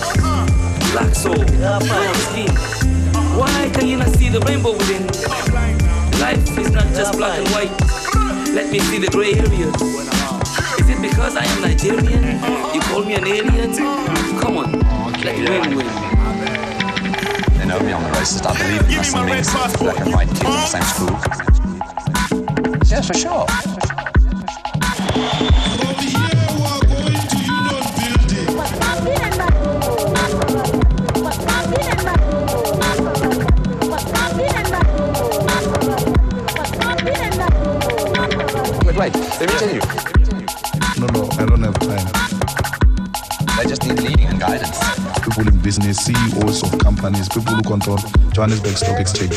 Black 0.92 1.14
soul, 1.14 1.46
brown 1.46 2.16
skin. 2.26 2.50
Why 3.38 3.70
can 3.72 3.86
you 3.86 3.98
not 3.98 4.10
see 4.16 4.30
the 4.30 4.40
rainbow 4.40 4.72
within? 4.72 5.06
Life 6.20 6.58
is 6.58 6.72
not 6.72 6.88
just 6.96 7.16
black 7.16 7.38
and 7.38 7.48
white. 7.50 7.72
Let 8.52 8.72
me 8.72 8.80
see 8.80 8.98
the 8.98 9.12
gray 9.12 9.36
areas. 9.36 10.19
It 10.90 11.02
because 11.02 11.36
I 11.38 11.46
am 11.46 11.62
Nigerian? 11.62 12.24
You 12.74 12.82
call 12.82 13.04
me 13.04 13.14
an 13.14 13.28
alien? 13.28 13.76
Come 14.42 14.58
on, 14.58 14.72
let 15.22 15.38
me 15.38 15.44
win 15.48 15.76
win. 15.78 15.86
They 17.58 17.66
know 17.66 17.80
me 17.80 17.92
on 17.92 18.02
the 18.02 18.10
races. 18.18 18.42
I 18.42 18.58
believe 18.58 18.90
in 18.90 18.98
muscle 18.98 19.24
means 19.24 19.52
black 19.78 20.00
and 20.00 20.14
white 20.14 20.30
kids 20.30 20.42
in 20.42 20.50
the 20.50 20.66
same 20.66 20.84
school. 20.84 21.16
Yes, 22.90 23.06
for 23.08 23.14
sure. 23.14 23.46
Business, 45.80 46.06
CEOs 46.06 46.64
of 46.64 46.78
companies, 46.80 47.28
people 47.30 47.56
who 47.56 47.62
control 47.62 47.98
Johannesburg 48.34 48.78
Stock 48.78 49.00
Exchange. 49.00 49.36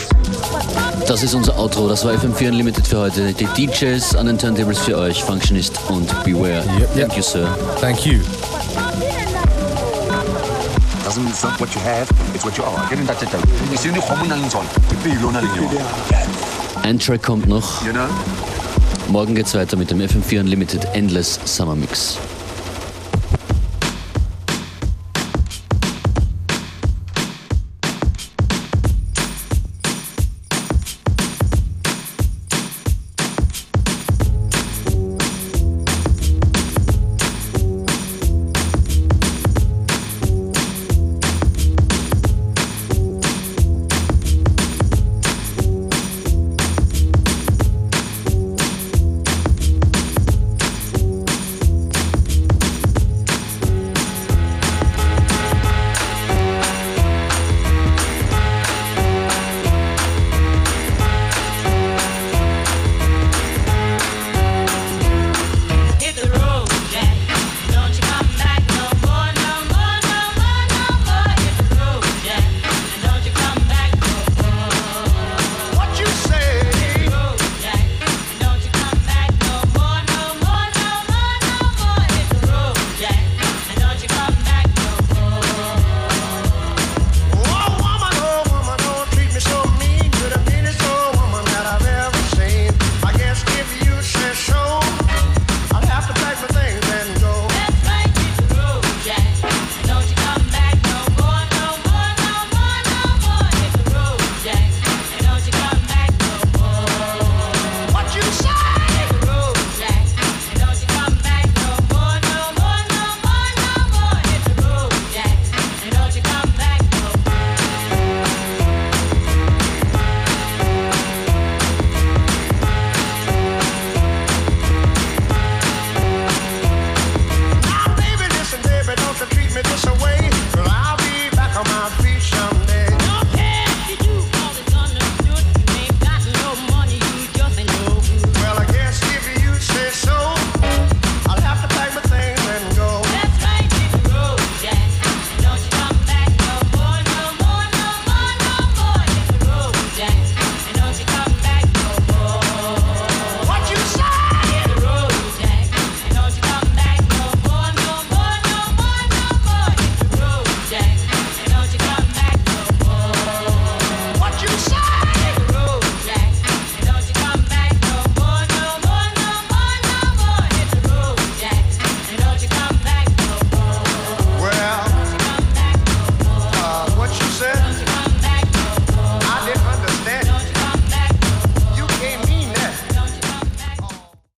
Das 1.07 1.23
ist 1.23 1.35
unser 1.35 1.59
Outro. 1.59 1.89
Das 1.89 2.05
war 2.05 2.13
FM4 2.13 2.49
Unlimited 2.49 2.87
für 2.87 2.99
heute. 2.99 3.33
Die 3.33 3.47
DJs 3.47 4.17
an 4.17 4.27
den 4.27 4.39
Turntables 4.39 4.79
für 4.79 4.97
euch, 4.97 5.23
Functionist 5.23 5.79
und 5.89 6.09
Beware. 6.25 6.65
Thank 6.95 7.17
you, 7.17 7.23
sir. 7.23 7.47
Thank 7.81 8.07
you. 8.07 8.21
Doesn't 11.05 11.29
it's 11.29 11.43
not 11.43 11.61
what 11.61 11.69
you 11.75 11.81
have, 11.81 12.09
it's 12.35 12.45
what 12.45 12.57
you 12.57 12.65
are. 12.65 12.89
Get 12.89 12.99
in 12.99 13.07
with 13.07 13.31
them. 13.31 13.43
It's 13.73 13.87
only 13.87 14.01
common 14.01 14.33
and 14.33 14.51
so 14.51 14.59
on. 14.59 14.67
Ein 16.83 16.99
Track 16.99 17.23
kommt 17.23 17.49
noch. 17.49 17.85
You 17.85 17.93
know? 17.93 18.07
Morgen 19.09 19.35
geht's 19.35 19.55
weiter 19.55 19.77
mit 19.77 19.91
dem 19.91 20.01
FM4 20.01 20.41
Unlimited 20.41 20.87
Endless 20.95 21.39
Summer 21.45 21.77
Mix. 21.77 22.19